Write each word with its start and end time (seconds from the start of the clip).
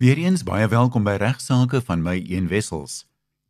Weereens 0.00 0.40
baie 0.48 0.64
welkom 0.64 1.04
by 1.04 1.18
Regsake 1.20 1.82
van 1.84 2.00
my 2.00 2.14
Een 2.24 2.46
Wessels. 2.48 3.02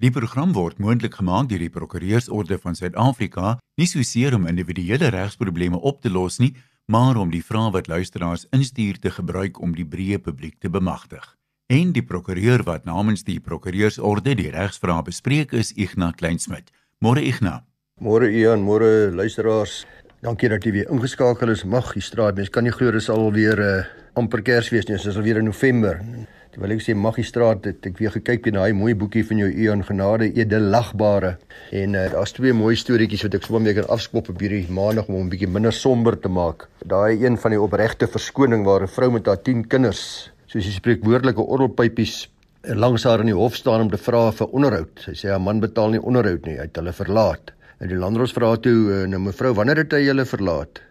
Die 0.02 0.10
program 0.10 0.50
word 0.50 0.80
moontlik 0.82 1.14
gemaak 1.20 1.46
deur 1.46 1.60
die 1.62 1.70
Prokureursorde 1.70 2.56
van 2.58 2.74
Suid-Afrika, 2.74 3.52
nie 3.78 3.86
soseer 3.86 4.34
om 4.34 4.48
individuele 4.50 5.12
regsprobleme 5.14 5.78
op 5.78 6.00
te 6.02 6.10
los 6.10 6.40
nie, 6.42 6.56
maar 6.90 7.20
om 7.22 7.30
die 7.30 7.44
vrae 7.46 7.70
wat 7.70 7.86
luisteraars 7.86 8.48
instuur 8.50 8.98
te 8.98 9.12
gebruik 9.14 9.60
om 9.62 9.76
die 9.78 9.86
breë 9.86 10.18
publiek 10.24 10.56
te 10.58 10.72
bemagtig. 10.74 11.22
En 11.70 11.92
die 11.94 12.02
prokureur 12.02 12.66
wat 12.66 12.82
namens 12.90 13.22
die 13.22 13.38
Prokureursorde 13.38 14.34
die 14.34 14.50
regsvrae 14.50 15.06
bespreek 15.06 15.54
is 15.54 15.70
Ignas 15.78 16.18
Kleinsmid. 16.18 16.74
Môre 16.98 17.22
Ignas. 17.22 17.62
Môre 18.02 18.26
Ian, 18.26 18.66
môre 18.66 19.12
luisteraars. 19.14 19.84
Dankie 20.26 20.50
dat 20.50 20.66
jy 20.66 20.74
weer 20.80 20.90
ingeskakel 20.90 21.54
is. 21.54 21.62
Magistraat, 21.62 22.34
mens 22.34 22.50
kan 22.50 22.66
nie 22.66 22.74
glo 22.74 22.90
dis 22.90 23.08
al 23.08 23.30
weer 23.30 23.54
'n 23.54 23.62
uh, 23.62 23.78
eh, 23.78 23.86
amper 24.18 24.42
Kersfees 24.42 24.88
nie, 24.88 24.98
dis 24.98 25.16
al 25.16 25.22
weer 25.22 25.38
in 25.38 25.44
November. 25.44 26.02
Terwyl 26.50 26.72
ek 26.74 26.80
sê 26.82 26.94
magistraat 26.98 27.66
het 27.68 27.86
ek 27.86 28.00
weer 28.00 28.10
gekyk 28.10 28.48
in 28.50 28.56
daai 28.58 28.72
mooi 28.74 28.90
boekie 28.98 29.22
van 29.28 29.38
jou 29.38 29.46
Ian 29.46 29.84
Genade 29.86 30.26
Edelagbare 30.34 31.36
en 31.78 31.94
uh, 31.94 32.08
daar's 32.10 32.34
twee 32.34 32.50
mooi 32.58 32.72
storieetjies 32.74 33.22
wat 33.28 33.36
ek 33.38 33.46
sommer 33.46 33.68
weer 33.68 33.76
kan 33.78 33.92
afskop 33.94 34.32
op 34.32 34.42
hierdie 34.42 34.64
maandag 34.66 35.06
om 35.06 35.20
'n 35.20 35.30
bietjie 35.30 35.46
minder 35.46 35.70
somber 35.70 36.18
te 36.18 36.26
maak. 36.28 36.66
Daai 36.82 37.22
een 37.22 37.38
van 37.38 37.54
die 37.54 37.62
opregte 37.62 38.10
verskoning 38.10 38.66
waar 38.66 38.82
'n 38.82 38.90
vrou 38.96 39.12
met 39.14 39.30
haar 39.30 39.38
10 39.38 39.68
kinders, 39.68 40.02
soos 40.50 40.66
die 40.66 40.74
spreekwoordelike 40.74 41.46
orrelpypies 41.46 42.26
langs 42.66 43.04
haar 43.04 43.20
in 43.20 43.30
die 43.30 43.38
hof 43.38 43.54
staan 43.54 43.86
om 43.86 43.90
te 43.90 44.02
vra 44.10 44.32
vir 44.32 44.50
onderhoud. 44.50 45.06
Sy 45.06 45.14
sê 45.14 45.30
haar 45.30 45.40
man 45.40 45.60
betaal 45.60 45.90
nie 45.90 46.02
onderhoud 46.02 46.46
nie, 46.46 46.58
hy 46.58 46.66
het 46.66 46.76
hulle 46.76 46.92
verlaat. 46.92 47.54
En 47.78 47.88
die 47.88 47.96
landros 47.96 48.34
vra 48.34 48.56
toe, 48.56 49.06
nou 49.06 49.20
mevrou, 49.20 49.54
wanneer 49.54 49.84
het 49.84 49.92
hy 49.92 50.02
julle 50.04 50.26
verlaat? 50.26 50.82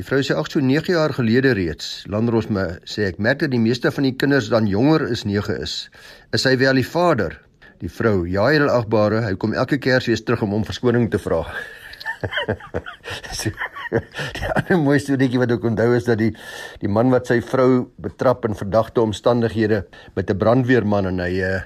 Die 0.00 0.06
vrou 0.08 0.22
sê 0.24 0.32
ag 0.32 0.46
so 0.48 0.62
9 0.64 0.94
jaar 0.94 1.12
gelede 1.12 1.50
reeds. 1.52 2.06
Landros 2.08 2.46
me 2.48 2.62
sê 2.88 3.10
ek 3.10 3.18
merk 3.20 3.42
dat 3.42 3.50
die 3.52 3.60
meeste 3.60 3.90
van 3.92 4.06
die 4.06 4.14
kinders 4.16 4.46
dan 4.48 4.64
jonger 4.64 5.02
is 5.12 5.26
9 5.28 5.58
is. 5.60 5.74
Is 6.32 6.46
hy 6.48 6.54
wel 6.62 6.80
die 6.80 6.86
vader? 6.88 7.34
Die 7.84 7.90
vrou: 7.92 8.22
Ja, 8.24 8.46
heel 8.48 8.70
agbare, 8.72 9.20
hy 9.26 9.34
kom 9.36 9.52
elke 9.52 9.76
Kersfees 9.76 10.24
terug 10.24 10.46
om 10.46 10.54
om 10.56 10.64
verskoning 10.64 11.10
te 11.12 11.20
vra. 11.20 11.42
die 14.38 14.48
ander 14.54 14.80
mooi 14.80 14.96
storieetjie 15.04 15.42
wat 15.42 15.52
ek 15.58 15.68
onthou 15.68 15.90
is 15.98 16.08
dat 16.08 16.22
die 16.22 16.30
die 16.80 16.92
man 16.96 17.12
wat 17.12 17.28
sy 17.28 17.42
vrou 17.44 17.90
betrap 18.00 18.48
in 18.48 18.56
verdagte 18.56 19.04
omstandighede 19.04 19.82
met 20.16 20.32
'n 20.32 20.40
brandweerman 20.40 21.12
en 21.12 21.20
hy 21.26 21.44
uh, 21.44 21.60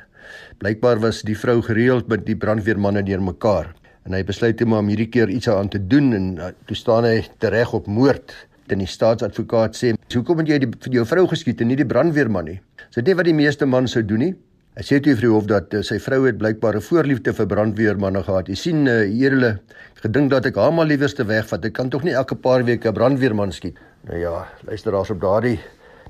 blykbaar 0.58 0.98
was 1.06 1.22
die 1.22 1.38
vrou 1.38 1.60
gereeld 1.62 2.10
met 2.10 2.26
die 2.26 2.38
brandweermanne 2.38 3.06
deurmekaar 3.06 3.74
en 4.04 4.16
hy 4.16 4.22
besluit 4.26 4.56
toe 4.56 4.66
maar 4.68 4.84
om 4.84 4.90
hierdie 4.92 5.10
keer 5.12 5.30
iets 5.32 5.48
aan 5.48 5.70
te 5.72 5.80
doen 5.80 6.12
en 6.16 6.26
uh, 6.36 6.50
toe 6.68 6.76
staan 6.76 7.08
hy 7.08 7.22
tereg 7.42 7.72
op 7.76 7.86
moord. 7.86 8.34
Dan 8.68 8.80
die 8.80 8.88
staatsadvokaat 8.88 9.76
sê: 9.76 9.92
"Hoekom 10.14 10.40
het 10.40 10.48
jy 10.48 10.58
die 10.62 10.70
vir 10.86 10.98
jou 11.00 11.04
vrou 11.08 11.26
geskiet 11.28 11.60
en 11.60 11.68
nie 11.68 11.76
die 11.76 11.88
brandweerman 11.88 12.44
nie?" 12.48 12.60
So, 12.90 13.00
sê 13.00 13.14
wat 13.16 13.28
die 13.28 13.36
meeste 13.36 13.66
man 13.66 13.88
sou 13.88 14.02
doen 14.02 14.24
nie. 14.24 14.34
Hy 14.74 14.82
sê 14.82 14.98
toe 15.00 15.14
vir 15.14 15.28
die 15.28 15.32
hof 15.34 15.46
dat 15.46 15.74
uh, 15.74 15.82
sy 15.82 15.98
vrou 16.02 16.24
het 16.26 16.38
blykbaar 16.38 16.76
'n 16.76 16.80
voorliefde 16.80 17.32
vir 17.32 17.46
brandweermanne 17.46 18.22
gehad. 18.22 18.48
Jy 18.48 18.56
sien 18.56 18.86
uh, 18.86 19.04
hier 19.04 19.30
hulle 19.30 19.58
gedink 20.02 20.30
dat 20.30 20.46
ek 20.46 20.56
haar 20.56 20.72
maar 20.72 20.86
liewerste 20.86 21.24
wegvat. 21.24 21.64
Ek 21.64 21.72
kan 21.72 21.90
tog 21.90 22.04
nie 22.04 22.14
elke 22.14 22.34
paar 22.34 22.64
weke 22.64 22.88
'n 22.88 22.94
brandweerman 22.94 23.52
skiet. 23.52 23.78
Nou 24.08 24.18
ja, 24.18 24.48
luister 24.66 24.92
daar's 24.92 25.10
op 25.10 25.20
daardie 25.20 25.58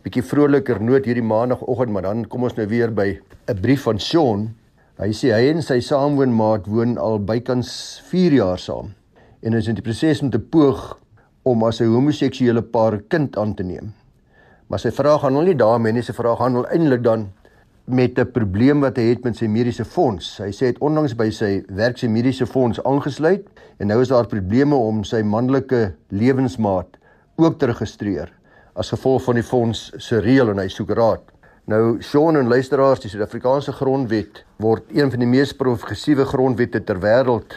bietjie 0.05 0.23
vroliker 0.23 0.83
noot 0.85 1.07
hierdie 1.09 1.25
maandagooggend, 1.25 1.93
maar 1.93 2.05
dan 2.05 2.27
kom 2.29 2.45
ons 2.45 2.57
nou 2.59 2.67
weer 2.69 2.91
by 2.93 3.19
'n 3.49 3.61
brief 3.61 3.83
van 3.83 3.99
Sean 3.99 4.55
Hy 4.95 5.09
sê 5.11 5.33
hy 5.35 5.49
en 5.51 5.59
sy 5.59 5.81
saamwoonmaat 5.83 6.69
woon 6.71 6.93
al 7.03 7.17
bykans 7.27 7.69
4 8.07 8.37
jaar 8.37 8.61
saam 8.63 8.93
en 9.43 9.57
is 9.59 9.67
in 9.67 9.75
die 9.75 9.83
proses 9.83 10.21
om 10.23 10.29
te 10.31 10.39
poog 10.39 10.85
om 11.43 11.65
as 11.67 11.81
'n 11.83 11.91
homoseksuele 11.91 12.63
paar 12.63 13.01
kind 13.11 13.37
aan 13.37 13.57
te 13.59 13.65
neem. 13.65 13.91
Maar 14.69 14.79
sy 14.79 14.93
vraag 14.95 15.21
gaan 15.21 15.35
hom 15.35 15.45
nie 15.45 15.59
daarmee 15.59 15.93
nie, 15.93 16.03
sy 16.03 16.13
vraag 16.13 16.39
hom 16.39 16.65
eintlik 16.71 17.03
dan 17.03 17.33
met 17.87 18.19
'n 18.19 18.31
probleem 18.31 18.81
wat 18.81 18.97
hy 18.97 19.09
het 19.11 19.25
met 19.25 19.37
sy 19.37 19.47
mediese 19.47 19.85
fonds. 19.85 20.39
Hy 20.39 20.53
sê 20.53 20.61
hy 20.61 20.67
het 20.67 20.79
onlangs 20.81 21.17
by 21.17 21.31
sy 21.31 21.65
werk 21.69 21.99
se 21.99 22.09
mediese 22.09 22.47
fonds 22.47 22.79
aangesluit 22.85 23.45
en 23.81 23.89
nou 23.89 24.01
is 24.01 24.09
daar 24.09 24.27
probleme 24.27 24.77
om 24.77 25.03
sy 25.03 25.23
manlike 25.23 25.95
lewensmaat 26.11 26.97
ook 27.37 27.59
te 27.59 27.67
registreer 27.67 28.31
as 28.77 28.91
gevolg 28.91 29.25
van 29.25 29.35
die 29.35 29.43
fonds 29.43 29.93
se 29.99 30.21
reël 30.21 30.51
en 30.51 30.59
hy 30.59 30.69
soek 30.69 30.91
raad. 30.91 31.34
Nou 31.65 31.97
Sean 32.05 32.37
en 32.37 32.49
luisteraars, 32.49 33.01
die 33.01 33.09
Suid-Afrikaanse 33.09 33.73
grondwet 33.73 34.43
word 34.61 34.91
een 34.93 35.09
van 35.09 35.23
die 35.23 35.29
mees 35.29 35.55
progressiewe 35.57 36.27
grondwette 36.29 36.83
ter 36.85 36.99
wêreld 37.01 37.55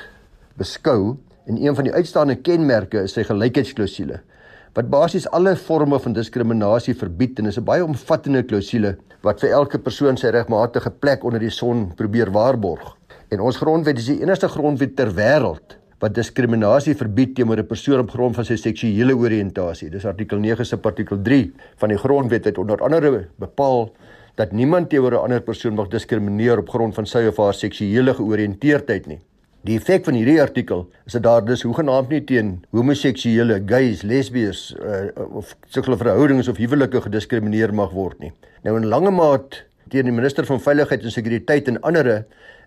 beskou 0.56 1.18
en 1.44 1.58
een 1.60 1.76
van 1.76 1.90
die 1.90 1.92
uitstaande 1.92 2.38
kenmerke 2.40 3.02
is 3.04 3.18
sy 3.18 3.26
gelykheidsklausule 3.28 4.22
wat 4.78 4.92
basies 4.94 5.28
alle 5.36 5.58
forme 5.60 6.00
van 6.00 6.16
diskriminasie 6.16 6.96
verbied 6.96 7.42
en 7.42 7.52
is 7.52 7.58
'n 7.60 7.66
baie 7.68 7.84
omvattende 7.84 8.44
klousule 8.44 8.96
wat 9.24 9.40
vir 9.44 9.50
elke 9.50 9.78
persoon 9.78 10.18
sy 10.18 10.32
regmatige 10.32 10.90
plek 10.90 11.24
onder 11.24 11.40
die 11.40 11.50
son 11.50 11.92
probeer 11.96 12.32
waarborg. 12.32 12.96
En 13.30 13.40
ons 13.40 13.58
grondwet 13.58 13.98
is 13.98 14.06
die 14.06 14.22
enigste 14.22 14.48
grondwet 14.48 14.96
ter 14.96 15.12
wêreld 15.12 15.77
wat 16.00 16.14
diskriminasie 16.14 16.96
verbied 16.96 17.36
teenoor 17.36 17.58
'n 17.58 17.68
persoon 17.68 18.00
op 18.00 18.10
grond 18.10 18.36
van 18.36 18.46
sy 18.46 18.56
seksuele 18.56 19.16
oriëntasie. 19.16 19.90
Dis 19.90 20.06
artikel 20.06 20.38
9 20.38 20.66
se 20.66 20.78
artikel 20.82 21.22
3 21.22 21.54
van 21.78 21.90
die 21.90 21.98
grondwet 21.98 22.46
het 22.46 22.58
onder 22.58 22.82
andere 22.82 23.28
bepaal 23.36 23.92
dat 24.36 24.52
niemand 24.52 24.90
teenoor 24.90 25.12
'n 25.12 25.24
ander 25.24 25.42
persoon 25.42 25.74
mag 25.74 25.88
diskrimineer 25.88 26.58
op 26.58 26.70
grond 26.70 26.94
van 26.94 27.06
sy 27.06 27.26
of 27.28 27.38
haar 27.38 27.54
seksuele 27.54 28.14
georiënteerdheid 28.14 29.08
nie. 29.08 29.20
Die 29.62 29.76
effek 29.76 30.06
van 30.06 30.14
hierdie 30.14 30.42
artikel 30.42 30.86
is 31.06 31.14
dat 31.14 31.24
daar 31.24 31.46
dus 31.46 31.62
hoegenaamd 31.62 32.10
nie 32.10 32.24
teen 32.24 32.64
homoseksuele, 32.72 33.64
gays, 33.66 34.02
lesbies 34.02 34.76
uh, 34.80 35.10
of 35.34 35.56
sulke 35.68 35.98
verhoudings 35.98 36.48
of 36.48 36.58
huwelike 36.58 37.02
gediskrimineer 37.02 37.74
mag 37.74 37.92
word 37.92 38.20
nie. 38.20 38.32
Nou 38.64 38.78
in 38.78 38.86
lange 38.86 39.12
maat 39.12 39.64
teen 39.90 40.06
die 40.06 40.14
minister 40.14 40.46
van 40.46 40.62
veiligheid 40.62 41.04
en 41.04 41.12
sekuriteit 41.12 41.68
en 41.68 41.82
ander 41.82 42.08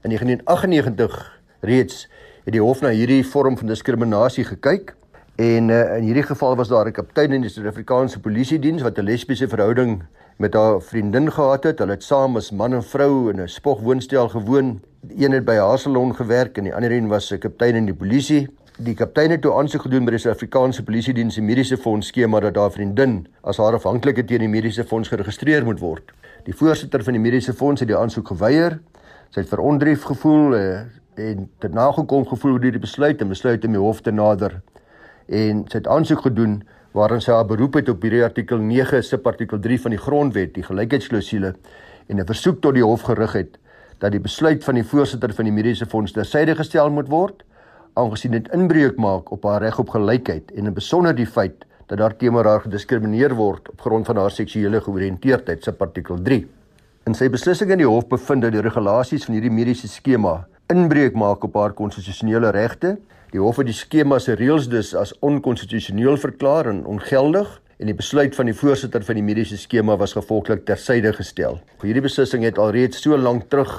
in 0.02 0.10
1998 0.10 1.40
reeds 1.60 2.08
het 2.44 2.52
die 2.52 2.62
hof 2.62 2.80
na 2.80 2.88
hierdie 2.88 3.22
vorm 3.26 3.58
van 3.58 3.68
diskriminasie 3.68 4.44
gekyk 4.44 4.94
en 5.40 5.68
uh, 5.68 5.96
in 5.96 6.06
hierdie 6.08 6.24
geval 6.24 6.56
was 6.56 6.68
daar 6.68 6.86
'n 6.86 6.92
kaptein 6.92 7.32
in 7.32 7.40
die 7.40 7.50
Suid-Afrikaanse 7.50 8.20
Polisie 8.20 8.58
diens 8.58 8.82
wat 8.82 8.98
'n 8.98 9.04
lesbiese 9.04 9.48
verhouding 9.48 10.02
met 10.36 10.54
haar 10.54 10.80
vriendin 10.80 11.32
gehad 11.32 11.64
het. 11.64 11.78
Hulle 11.78 11.92
het 11.92 12.02
saam 12.02 12.36
as 12.36 12.50
man 12.50 12.72
en 12.72 12.82
vrou 12.82 13.30
in 13.30 13.40
'n 13.40 13.48
spogwoonstel 13.48 14.28
gewoon. 14.28 14.80
Een 15.16 15.32
het 15.32 15.44
by 15.44 15.54
haar 15.54 15.78
salon 15.78 16.14
gewerk 16.16 16.56
en 16.56 16.64
die 16.64 16.74
ander 16.74 16.92
een 16.92 17.08
was 17.08 17.32
'n 17.32 17.38
kaptein 17.38 17.74
in 17.74 17.84
die 17.84 17.94
polisie. 17.94 18.48
Die 18.78 18.94
kaptein 18.94 19.30
het 19.30 19.40
toe 19.40 19.52
aansoek 19.52 19.82
gedoen 19.82 20.04
by 20.04 20.10
die 20.10 20.18
Suid-Afrikaanse 20.18 20.82
Polisie 20.82 21.14
diens 21.14 21.34
se 21.34 21.42
mediese 21.42 21.76
fonds 21.76 22.06
skema 22.06 22.40
dat 22.40 22.56
haar 22.56 22.70
vriendin 22.72 23.26
as 23.40 23.56
haar 23.56 23.74
afhanklike 23.74 24.24
teen 24.24 24.38
die 24.38 24.48
mediese 24.48 24.84
fonds 24.84 25.08
geregistreer 25.08 25.64
moet 25.64 25.78
word. 25.78 26.12
Die 26.44 26.54
voorsitter 26.54 27.04
van 27.04 27.12
die 27.12 27.22
mediese 27.22 27.52
fonds 27.52 27.80
het 27.80 27.88
die 27.88 27.96
aansoek 27.96 28.26
geweier. 28.26 28.80
Sy 29.28 29.40
het 29.40 29.48
verontrief 29.48 30.02
gevoel, 30.02 30.54
uh, 30.54 30.80
en 31.28 31.48
het 31.60 31.74
nagekom 31.74 32.26
gevoel 32.28 32.56
oor 32.56 32.66
hierdie 32.66 32.82
besluit 32.82 33.20
en 33.20 33.32
besluit 33.32 33.64
om 33.66 33.76
die 33.76 33.82
hof 33.82 34.00
te 34.04 34.12
nader. 34.14 34.60
En 35.28 35.64
sy 35.70 35.80
het 35.80 35.88
aansoek 35.90 36.24
gedoen 36.26 36.60
waarin 36.96 37.22
sy 37.22 37.34
haar 37.34 37.46
beroep 37.46 37.78
het 37.78 37.90
op 37.92 38.02
hierdie 38.02 38.24
artikel 38.26 38.62
9 38.62 39.02
subartikel 39.06 39.60
3 39.62 39.80
van 39.84 39.94
die 39.94 40.00
grondwet 40.00 40.54
die 40.56 40.66
gelykheidsklausule 40.66 41.54
en 42.08 42.20
'n 42.20 42.26
versoek 42.26 42.60
tot 42.60 42.74
die 42.74 42.84
hof 42.84 43.02
gerig 43.06 43.32
het 43.32 43.58
dat 43.98 44.12
die 44.12 44.20
besluit 44.20 44.64
van 44.64 44.74
die 44.74 44.84
voorsitter 44.84 45.32
van 45.34 45.44
die 45.44 45.52
mediese 45.52 45.86
fonds 45.86 46.12
tersyde 46.12 46.56
gestel 46.56 46.90
moet 46.90 47.08
word 47.08 47.44
aangesien 47.94 48.32
dit 48.32 48.48
inbreuk 48.52 48.96
maak 48.96 49.30
op 49.30 49.44
haar 49.44 49.62
reg 49.62 49.78
op 49.78 49.88
gelykheid 49.88 50.50
en 50.50 50.66
in 50.66 50.74
besonder 50.74 51.14
die 51.14 51.26
feit 51.26 51.64
dat 51.86 51.98
daar 51.98 52.16
teenoor 52.16 52.44
haar 52.44 52.60
gediskrimineer 52.60 53.34
word 53.34 53.68
op 53.68 53.80
grond 53.80 54.06
van 54.06 54.16
haar 54.16 54.30
seksuele 54.30 54.80
georiënteerdheid 54.80 55.62
subartikel 55.62 56.18
3 56.22 56.46
in 57.06 57.14
sy 57.14 57.28
beslissing 57.28 57.70
in 57.70 57.78
die 57.78 57.86
hof 57.86 58.08
bevind 58.08 58.42
dat 58.42 58.52
die 58.52 58.60
regulasies 58.60 59.24
van 59.24 59.34
hierdie 59.34 59.50
mediese 59.50 59.88
skema 59.88 60.46
inbreuk 60.70 61.14
maak 61.18 61.44
op 61.44 61.54
haar 61.58 61.72
konstitusionele 61.74 62.50
regte. 62.54 62.96
Die 63.30 63.40
hof 63.42 63.58
het 63.60 63.68
die 63.68 63.76
skema 63.76 64.18
se 64.18 64.34
reëls 64.38 64.68
dus 64.70 64.92
as 64.98 65.12
onkonstitusioneel 65.26 66.18
verklaar 66.18 66.70
en 66.70 66.84
ongeldig 66.86 67.50
en 67.80 67.88
die 67.88 67.96
besluit 67.96 68.34
van 68.36 68.50
die 68.50 68.54
voorsitter 68.54 69.04
van 69.06 69.18
die 69.18 69.24
mediese 69.24 69.58
skema 69.58 69.96
was 69.98 70.14
gevolglik 70.18 70.66
tersyde 70.68 71.12
gestel. 71.16 71.60
Hierdie 71.82 72.04
beslissing 72.04 72.44
het 72.44 72.58
alreeds 72.58 73.00
so 73.02 73.18
lank 73.18 73.48
terug 73.50 73.72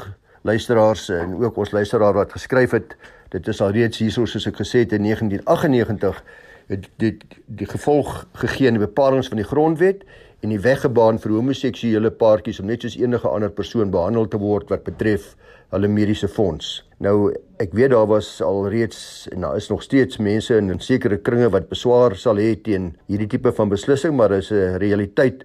luisteraars 0.47 1.09
en 1.15 1.35
ook 1.43 1.59
ons 1.61 1.71
luisteraar 1.71 2.15
wat 2.17 2.33
geskryf 2.33 2.73
het, 2.75 2.95
dit 3.31 3.47
is 3.47 3.61
alreeds 3.61 4.01
hierso 4.01 4.25
soos 4.25 4.47
ek 4.49 4.57
gesê 4.63 4.83
het 4.83 4.95
in 4.97 5.05
1998 5.05 6.23
het 6.71 6.87
dit 7.03 7.23
die 7.45 7.67
gevolg 7.67 8.25
gegee 8.41 8.71
in 8.71 8.79
die 8.79 8.85
bepalinge 8.85 9.29
van 9.29 9.39
die 9.39 9.47
grondwet 9.47 10.03
en 10.41 10.51
die 10.51 10.61
weggebaan 10.63 11.19
vir 11.21 11.35
homoseksuele 11.37 12.11
paartjies 12.23 12.59
om 12.63 12.71
net 12.71 12.83
soos 12.83 12.97
enige 12.99 13.29
ander 13.29 13.51
persoon 13.53 13.91
behandel 13.93 14.27
te 14.27 14.39
word 14.41 14.71
wat 14.73 14.87
betref 14.87 15.35
hulle 15.71 15.91
mediese 15.91 16.27
fonds. 16.27 16.79
Nou 17.01 17.31
ek 17.57 17.71
weet 17.73 17.89
daar 17.95 18.05
was 18.05 18.27
al 18.45 18.67
reeds 18.69 19.25
en 19.33 19.41
daar 19.41 19.55
is 19.57 19.69
nog 19.71 19.81
steeds 19.81 20.19
mense 20.21 20.53
in, 20.53 20.69
in 20.69 20.79
sekere 20.79 21.17
kringe 21.17 21.47
wat 21.49 21.65
beswaar 21.71 22.13
sal 22.13 22.37
hê 22.37 22.51
teen 22.61 22.91
hierdie 23.09 23.29
tipe 23.31 23.49
van 23.57 23.71
beslissing, 23.71 24.13
maar 24.13 24.35
is 24.37 24.51
'n 24.51 24.77
realiteit 24.77 25.41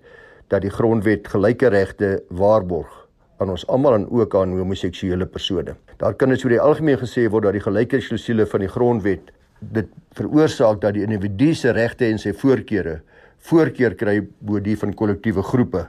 dat 0.49 0.62
die 0.62 0.70
grondwet 0.70 1.29
gelyke 1.29 1.69
regte 1.73 2.23
waarborg 2.29 3.08
aan 3.38 3.50
ons 3.50 3.67
almal 3.67 3.94
en 3.94 4.11
ook 4.11 4.35
aan 4.35 4.53
homoseksuele 4.58 5.26
persone. 5.26 5.76
Daar 5.97 6.14
kan 6.14 6.29
dit 6.29 6.41
so 6.41 6.49
die 6.49 6.61
algemeen 6.61 6.99
gesê 6.99 7.29
word 7.31 7.44
dat 7.44 7.53
die 7.53 7.64
gelykheidsklausule 7.64 8.47
van 8.47 8.61
die 8.61 8.69
grondwet 8.69 9.32
dit 9.61 9.88
veroorsaak 10.12 10.81
dat 10.81 10.94
die 10.94 11.03
individu 11.03 11.55
se 11.55 11.73
regte 11.73 12.05
en 12.05 12.19
sy 12.19 12.32
voorkeure 12.32 13.00
voorkeur 13.38 13.94
kry 13.94 14.20
bo 14.41 14.61
die 14.61 14.76
van 14.76 14.94
kollektiewe 14.94 15.43
groepe 15.43 15.88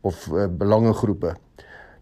of 0.00 0.28
uh, 0.32 0.46
belangegroepe. 0.46 1.34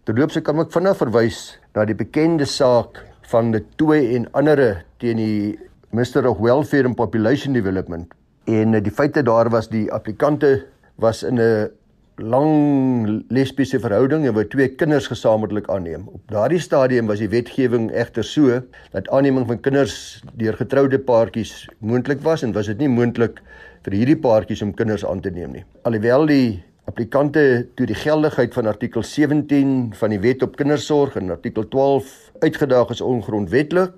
Terloops 0.03 0.37
ek 0.37 0.43
kan 0.43 0.59
ook 0.59 0.71
vinnig 0.71 0.97
verwys 0.97 1.59
na 1.75 1.85
die 1.87 1.95
bekende 1.95 2.45
saak 2.45 2.99
van 3.31 3.51
die 3.55 3.63
twee 3.79 4.15
en 4.15 4.27
ander 4.37 4.83
teen 4.99 5.19
die 5.21 5.59
Minister 5.91 6.27
of 6.27 6.39
Welfare 6.39 6.87
and 6.87 6.95
Population 6.95 7.53
Development. 7.53 8.11
En 8.47 8.73
uh, 8.73 8.81
die 8.83 8.91
feite 8.91 9.23
daar 9.23 9.49
was 9.51 9.69
die 9.71 9.87
applikante 9.91 10.65
was 10.99 11.23
in 11.23 11.39
'n 11.39 11.69
lang 12.21 13.23
lesbiese 13.29 13.79
verhouding 13.79 14.25
en 14.27 14.33
wou 14.33 14.43
twee 14.45 14.67
kinders 14.67 15.07
gesamentlik 15.07 15.69
aanneem. 15.69 16.07
Op 16.07 16.21
daardie 16.29 16.59
stadium 16.59 17.07
was 17.07 17.19
die 17.19 17.29
wetgewing 17.29 17.91
egter 17.91 18.23
so 18.23 18.61
dat 18.91 19.09
aanneming 19.09 19.47
van 19.47 19.59
kinders 19.59 20.23
deur 20.37 20.53
getroude 20.53 20.99
paartjies 20.99 21.69
moontlik 21.79 22.21
was 22.21 22.43
en 22.43 22.53
was 22.53 22.67
dit 22.67 22.77
nie 22.77 22.89
moontlik 22.89 23.41
vir 23.83 23.93
hierdie 23.93 24.19
paartjies 24.19 24.61
om 24.61 24.73
kinders 24.73 25.05
aan 25.05 25.21
te 25.21 25.31
neem 25.31 25.51
nie. 25.51 25.63
Alhoewel 25.83 26.25
die 26.25 26.63
applikante 26.89 27.67
toe 27.75 27.85
die 27.85 27.97
geldigheid 27.97 28.53
van 28.53 28.67
artikel 28.67 29.03
17 29.03 29.93
van 29.95 30.09
die 30.09 30.19
Wet 30.19 30.43
op 30.43 30.55
Kindersorg 30.55 31.15
en 31.15 31.29
artikel 31.29 31.67
12 31.67 32.31
uitgedaag 32.39 32.89
is 32.89 33.01
ongrondwettig, 33.01 33.91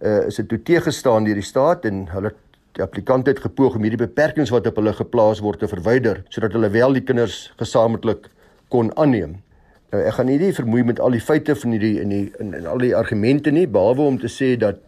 uh, 0.00 0.26
is 0.26 0.36
dit 0.36 0.48
toe 0.48 0.60
teëgestaan 0.62 1.24
deur 1.24 1.40
die 1.40 1.46
staat 1.46 1.88
en 1.88 2.04
hulle 2.12 2.34
Die 2.76 2.84
applikant 2.84 3.24
het 3.24 3.38
gepoog 3.40 3.78
om 3.78 3.84
hierdie 3.86 4.02
beperkings 4.02 4.50
wat 4.52 4.66
op 4.68 4.76
hulle 4.76 4.92
geplaas 4.92 5.40
word 5.40 5.62
te 5.64 5.68
verwyder 5.70 6.20
sodat 6.28 6.52
hulle 6.52 6.68
wel 6.74 6.98
die 6.98 7.04
kinders 7.08 7.46
gesamentlik 7.56 8.28
kon 8.72 8.90
aanneem. 9.00 9.38
Nou 9.94 10.02
ek 10.04 10.18
gaan 10.18 10.28
nie 10.28 10.52
vermoei 10.52 10.82
met 10.84 11.00
al 11.00 11.16
die 11.16 11.22
feite 11.24 11.56
van 11.56 11.72
hierdie 11.72 11.94
in 12.02 12.12
die 12.12 12.26
in, 12.42 12.52
in 12.58 12.68
al 12.68 12.82
die 12.82 12.92
argumente 12.96 13.54
nie 13.54 13.64
behalwe 13.64 14.04
om 14.04 14.18
te 14.20 14.28
sê 14.28 14.52
dat 14.60 14.82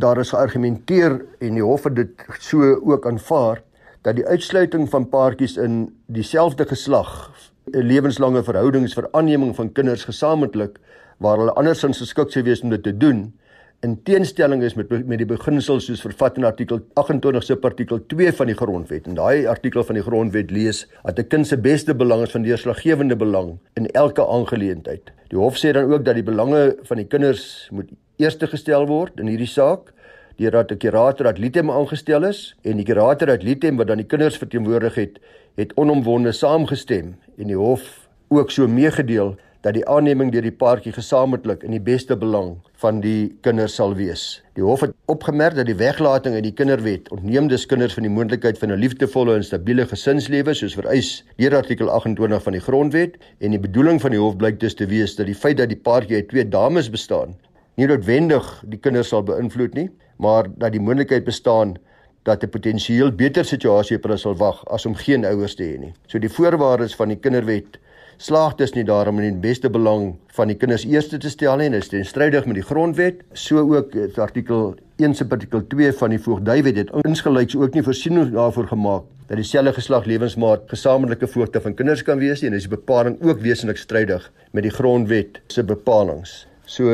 daar 0.00 0.20
is 0.22 0.32
geargumenteer 0.32 1.18
en 1.44 1.60
die 1.60 1.64
hof 1.64 1.84
het 1.90 1.98
dit 1.98 2.24
so 2.40 2.64
ook 2.78 3.04
aanvaar 3.08 3.60
dat 4.06 4.14
die 4.20 4.26
uitsluiting 4.26 4.86
van 4.90 5.08
paartjies 5.10 5.56
in 5.58 5.88
dieselfde 6.06 6.66
geslag 6.70 7.32
'n 7.74 7.86
lewenslange 7.90 8.42
verhoudings 8.42 8.94
vir 8.94 9.08
aanneming 9.10 9.56
van 9.56 9.72
kinders 9.72 10.04
gesamentlik 10.04 10.78
waar 11.18 11.38
hulle 11.38 11.56
andersins 11.58 11.98
geskik 11.98 12.30
sou 12.30 12.44
wees 12.44 12.62
om 12.62 12.70
dit 12.70 12.82
te 12.82 12.96
doen 12.96 13.32
in 13.80 14.02
teenstelling 14.02 14.62
is 14.62 14.74
met 14.74 14.90
met 15.06 15.18
die 15.18 15.28
beginsels 15.28 15.84
soos 15.88 16.00
vervat 16.00 16.38
in 16.40 16.44
artikel 16.44 16.80
28 16.94 17.44
se 17.44 17.58
artikel 17.62 18.00
2 18.06 18.32
van 18.32 18.46
die 18.46 18.56
grondwet. 18.56 19.06
En 19.06 19.14
daai 19.14 19.46
artikel 19.46 19.84
van 19.84 19.98
die 19.98 20.04
grondwet 20.06 20.50
lees 20.50 20.86
dat 21.04 21.18
'n 21.18 21.28
kind 21.28 21.46
se 21.46 21.56
beste 21.56 21.94
belang 21.94 22.22
is 22.22 22.30
van 22.30 22.42
deurslaggewende 22.42 23.16
belang 23.16 23.58
in 23.74 23.86
elke 23.86 24.26
aangeleentheid. 24.26 25.12
Die 25.28 25.38
hof 25.38 25.56
sê 25.56 25.72
dan 25.72 25.92
ook 25.92 26.04
dat 26.04 26.14
die 26.14 26.22
belange 26.22 26.76
van 26.82 26.96
die 26.96 27.06
kinders 27.06 27.68
moet 27.72 27.90
eerste 28.16 28.46
gestel 28.46 28.86
word 28.86 29.20
in 29.20 29.26
hierdie 29.26 29.46
saak 29.46 29.92
deurdat 30.36 30.70
'n 30.72 30.76
kurator 30.76 31.26
ad 31.26 31.38
litem 31.38 31.70
aangestel 31.70 32.24
is 32.24 32.54
en 32.62 32.76
die 32.76 32.84
kurator 32.84 33.30
ad 33.30 33.42
litem 33.42 33.76
wat 33.76 33.86
dan 33.86 33.96
die 33.96 34.06
kinders 34.06 34.36
verteenwoordig 34.36 34.94
het, 34.94 35.18
het 35.56 35.72
onomwonde 35.74 36.32
saamgestem 36.32 37.16
en 37.38 37.46
die 37.46 37.56
hof 37.56 38.08
ook 38.28 38.50
so 38.50 38.68
meegedeel 38.68 39.36
dat 39.60 39.74
die 39.74 39.86
aanneming 39.88 40.30
deur 40.32 40.42
die 40.42 40.52
paartjie 40.52 40.92
gesamentlik 40.92 41.62
in 41.62 41.70
die 41.70 41.80
beste 41.80 42.16
belang 42.16 42.52
van 42.82 43.00
die 43.00 43.36
kinders 43.40 43.74
sal 43.74 43.94
wees. 43.94 44.42
Die 44.54 44.62
hof 44.62 44.80
het 44.80 44.92
opgemerk 45.10 45.56
dat 45.56 45.66
die 45.66 45.74
weglating 45.74 46.34
uit 46.34 46.44
die 46.44 46.54
kinderwet 46.54 47.10
ontneem 47.10 47.48
dus 47.48 47.66
kinders 47.66 47.94
van 47.94 48.06
die 48.06 48.12
moontlikheid 48.12 48.58
van 48.58 48.70
'n 48.72 48.78
liefdevolle 48.78 49.34
en 49.34 49.44
stabiele 49.44 49.86
gesinslewe 49.86 50.54
soos 50.54 50.74
vereis 50.74 51.24
deur 51.36 51.56
artikel 51.56 51.90
28 51.90 52.42
van 52.42 52.52
die 52.52 52.62
grondwet 52.62 53.16
en 53.38 53.50
die 53.50 53.60
bedoeling 53.60 54.00
van 54.00 54.10
die 54.10 54.20
hof 54.20 54.36
blyk 54.36 54.60
dus 54.60 54.74
te 54.74 54.86
wees 54.86 55.16
dat 55.16 55.26
die 55.26 55.34
feit 55.34 55.56
dat 55.56 55.68
die 55.68 55.82
paartjie 55.82 56.16
uit 56.16 56.28
twee 56.28 56.48
dames 56.48 56.90
bestaan 56.90 57.34
nie 57.76 57.86
noodwendig 57.90 58.46
die 58.64 58.78
kinders 58.80 59.10
sal 59.12 59.24
beïnvloed 59.26 59.74
nie, 59.76 59.90
maar 60.16 60.46
dat 60.56 60.72
die 60.72 60.80
moontlikheid 60.80 61.24
bestaan 61.24 61.76
dat 62.22 62.42
'n 62.42 62.48
potensieel 62.48 63.12
beter 63.12 63.44
situasie 63.44 63.96
op 63.96 64.02
hulle 64.02 64.16
sal 64.16 64.36
wag 64.36 64.64
as 64.66 64.86
om 64.86 64.94
geen 64.94 65.24
ouers 65.24 65.54
te 65.54 65.62
hê 65.62 65.78
nie. 65.78 65.92
So 66.06 66.18
die 66.18 66.30
voorwaardes 66.30 66.94
van 66.94 67.08
die 67.08 67.18
kinderwet 67.18 67.78
slaag 68.16 68.54
dus 68.54 68.72
nie 68.72 68.84
daarom 68.84 69.18
in 69.20 69.32
die 69.32 69.48
beste 69.48 69.70
belang 69.70 70.14
van 70.26 70.48
die 70.48 70.56
kinders 70.56 70.84
eerste 70.84 71.18
te 71.18 71.30
stel 71.30 71.56
nie 71.56 71.66
en 71.66 71.74
is 71.74 71.88
teenstrydig 71.88 72.46
met 72.46 72.54
die 72.54 72.64
grondwet. 72.64 73.14
So 73.32 73.58
ook 73.58 73.94
het 73.94 74.18
artikel 74.18 74.74
1 74.96 75.14
se 75.14 75.26
artikel 75.28 75.66
2 75.66 75.92
van 75.92 76.10
die 76.10 76.18
voogdywet 76.18 76.76
het 76.76 76.90
insgelyks 77.04 77.56
ook 77.56 77.74
nie 77.74 77.82
voorsiening 77.82 78.32
daarvoor 78.32 78.66
gemaak 78.66 79.02
dat 79.26 79.36
dieselfde 79.36 79.72
geslag 79.72 80.04
lewensmaat 80.04 80.68
gesamentlike 80.70 81.26
voogte 81.26 81.60
van 81.60 81.74
kinders 81.74 82.02
kan 82.02 82.18
wees 82.18 82.40
nie 82.40 82.50
en 82.50 82.56
is 82.56 82.68
die 82.68 82.76
bepaling 82.76 83.18
ook 83.22 83.40
wesentlik 83.42 83.78
strydig 83.78 84.30
met 84.52 84.62
die 84.62 84.72
grondwet 84.72 85.40
se 85.46 85.64
bepalinge. 85.64 86.46
So 86.66 86.90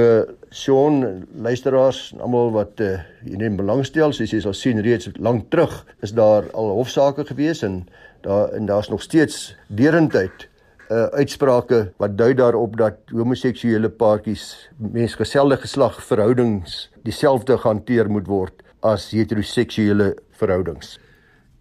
Sean 0.52 1.26
luisteraars 1.32 2.12
en 2.12 2.20
almal 2.20 2.50
wat 2.52 2.80
uh, 2.84 2.98
hierin 3.24 3.56
belangstel, 3.56 4.12
soos 4.12 4.32
jy 4.34 4.42
sal 4.44 4.52
sien 4.52 4.82
reeds 4.84 5.08
lank 5.16 5.48
terug 5.48 5.78
is 6.04 6.12
daar 6.12 6.50
al 6.52 6.74
hofsaake 6.76 7.24
gewees 7.24 7.64
en 7.64 7.86
daar 8.20 8.52
en 8.52 8.68
daar's 8.68 8.90
nog 8.92 9.00
steeds 9.02 9.54
derendheid 9.72 10.44
uh, 10.92 11.08
uitsprake 11.16 11.86
wat 11.96 12.18
dui 12.18 12.34
daarop 12.36 12.76
dat 12.76 13.00
homoseksuele 13.16 13.88
paartjies 13.88 14.68
mensgeselde 14.76 15.56
geslag 15.56 15.96
verhoudings 16.04 16.90
dieselfde 17.08 17.56
gehanteer 17.58 18.12
moet 18.12 18.28
word 18.28 18.60
as 18.84 19.08
heteroseksuele 19.14 20.12
verhoudings. 20.36 20.98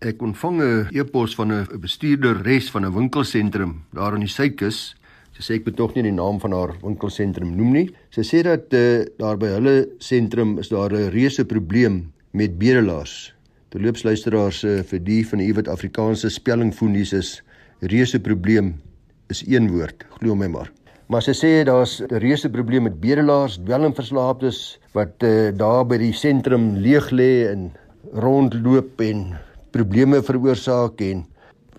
Ek 0.02 0.22
ontvang 0.22 0.62
'n 0.62 0.88
e-pos 0.92 1.36
van 1.36 1.54
'n 1.54 1.80
bestuurder 1.80 2.44
res 2.44 2.72
van 2.72 2.86
'n 2.86 2.94
winkelsentrum 2.94 3.86
daar 3.94 4.14
aan 4.14 4.26
die 4.26 4.36
suidkus. 4.36 4.96
Sy 5.38 5.44
sê 5.46 5.58
ek 5.60 5.68
moet 5.68 5.78
tog 5.80 5.94
nie 5.96 6.04
die 6.04 6.16
naam 6.16 6.40
van 6.44 6.52
haar 6.52 6.74
winkelsentrum 6.82 7.54
noem 7.56 7.72
nie. 7.76 7.86
Sy 8.12 8.26
sê 8.28 8.42
dat 8.44 8.74
uh, 8.76 9.06
daar 9.22 9.38
by 9.40 9.54
hulle 9.54 9.76
sentrum 10.04 10.58
is 10.60 10.70
daar 10.70 10.92
'n 10.92 11.12
reuse 11.16 11.46
probleem 11.46 12.12
met 12.34 12.60
bedelaars. 12.60 13.34
Terloops 13.72 14.04
luisteraars 14.04 14.64
uh, 14.64 14.84
vir 14.84 15.00
die 15.00 15.24
van 15.28 15.40
u 15.40 15.54
wat 15.54 15.68
Afrikaanse 15.68 16.30
spellingfoonies 16.30 17.14
is, 17.14 17.42
reuse 17.80 18.20
probleem 18.20 18.76
is 19.30 19.44
een 19.48 19.72
woord, 19.72 20.04
glo 20.20 20.36
my 20.36 20.48
maar. 20.48 20.72
Maar 21.08 21.24
sy 21.24 21.32
sê 21.32 21.64
daar's 21.64 22.02
'n 22.02 22.20
reuse 22.20 22.50
probleem 22.50 22.84
met 22.84 23.00
bedelaars, 23.00 23.60
dwelmverslaafdes 23.64 24.80
wat 24.94 25.24
uh, 25.24 25.52
daar 25.56 25.86
by 25.86 25.98
die 25.98 26.14
sentrum 26.14 26.76
leeg 26.76 27.12
lê 27.12 27.48
en 27.52 27.72
rondloop 28.14 29.02
en 29.02 29.38
probleme 29.72 30.22
veroorsaak 30.22 31.02
en 31.02 31.26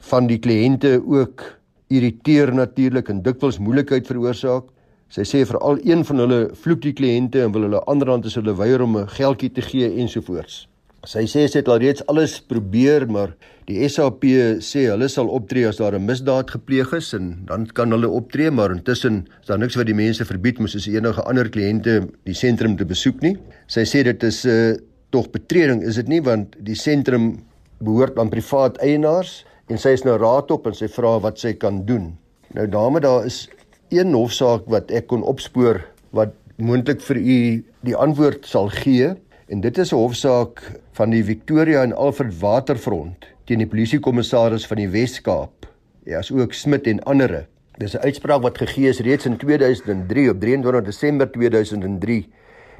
van 0.08 0.26
die 0.26 0.38
kliënte 0.38 1.02
ook 1.04 1.61
irriteer 1.96 2.52
natuurlik 2.54 3.10
en 3.12 3.22
dikwels 3.22 3.60
moeilikheid 3.62 4.08
veroorsaak. 4.08 4.68
Sy 5.12 5.24
sê 5.28 5.42
veral 5.44 5.80
een 5.84 6.04
van 6.08 6.24
hulle 6.24 6.42
vloek 6.64 6.80
die 6.86 6.94
kliënte 6.96 7.42
en 7.44 7.52
wil 7.52 7.66
hulle 7.68 7.82
anderhand 7.92 8.26
as 8.28 8.38
hulle 8.40 8.54
weier 8.56 8.82
om 8.82 8.96
'n 8.96 9.08
geldjie 9.08 9.52
te 9.52 9.60
gee 9.60 9.88
ensovoorts. 10.00 10.66
Sy 11.02 11.24
sê 11.26 11.48
sy 11.50 11.58
het 11.58 11.68
al 11.68 11.80
reeds 11.82 12.04
alles 12.06 12.40
probeer, 12.40 13.08
maar 13.10 13.34
die 13.66 13.88
SAP 13.88 14.22
sê 14.62 14.84
hulle 14.86 15.08
sal 15.08 15.28
optree 15.28 15.66
as 15.66 15.76
daar 15.76 15.94
'n 15.98 16.06
misdaad 16.06 16.50
gepleeg 16.50 16.92
is 16.92 17.12
en 17.14 17.42
dan 17.46 17.66
kan 17.66 17.90
hulle 17.90 18.08
optree, 18.08 18.50
maar 18.50 18.70
intussen 18.70 19.26
is 19.40 19.46
daar 19.46 19.58
niks 19.58 19.74
wat 19.74 19.86
die 19.86 19.94
mense 19.94 20.24
verbied 20.24 20.58
om 20.58 20.66
soos 20.66 20.86
enige 20.86 21.22
ander 21.22 21.48
kliënte 21.48 22.08
die 22.24 22.34
sentrum 22.34 22.76
te 22.76 22.84
besoek 22.84 23.20
nie. 23.20 23.36
Sy 23.66 23.82
sê 23.84 24.04
dit 24.04 24.22
is 24.22 24.44
'n 24.44 24.48
uh, 24.48 24.70
eh, 24.70 24.76
tog 25.10 25.30
betreding, 25.30 25.82
is 25.82 25.96
dit 25.96 26.08
nie 26.08 26.22
want 26.22 26.56
die 26.58 26.74
sentrum 26.74 27.42
behoort 27.82 28.18
aan 28.18 28.30
privaat 28.30 28.78
eienaars 28.78 29.44
en 29.68 29.78
sy 29.78 29.88
is 29.88 30.04
nou 30.04 30.16
raad 30.18 30.50
op 30.50 30.66
en 30.66 30.74
sy 30.74 30.88
vra 30.88 31.18
wat 31.20 31.38
sy 31.38 31.52
kan 31.52 31.84
doen. 31.86 32.18
Nou 32.54 32.66
dame, 32.66 33.00
daar 33.00 33.26
is 33.26 33.48
een 33.90 34.12
hofsaak 34.12 34.66
wat 34.66 34.90
ek 34.90 35.06
kon 35.06 35.22
opspoor 35.22 35.84
wat 36.10 36.34
moontlik 36.56 37.00
vir 37.00 37.16
u 37.16 37.64
die 37.82 37.96
antwoord 37.96 38.46
sal 38.46 38.68
gee 38.68 39.16
En 39.52 39.60
dit 39.60 39.78
is 39.78 39.92
'n 39.92 39.96
hofsaak 39.96 40.80
van 40.92 41.10
die 41.10 41.24
Victoria 41.24 41.82
en 41.82 41.92
Alfred 41.92 42.38
Waterfront 42.38 43.26
teen 43.44 43.58
die 43.58 43.66
polisiekommissaris 43.66 44.66
van 44.66 44.76
die 44.76 44.88
Wes-Kaap. 44.88 45.66
Ja, 46.04 46.18
as 46.18 46.32
ook 46.32 46.52
Smit 46.52 46.86
en 46.86 47.02
ander. 47.02 47.46
Dis 47.76 47.94
'n 47.94 47.98
uitspraak 47.98 48.42
wat 48.42 48.58
gegee 48.58 48.88
is 48.88 49.00
reeds 49.00 49.26
in 49.26 49.36
2003 49.36 50.30
op 50.30 50.40
23 50.40 50.84
Desember 50.84 51.30
2003 51.30 52.28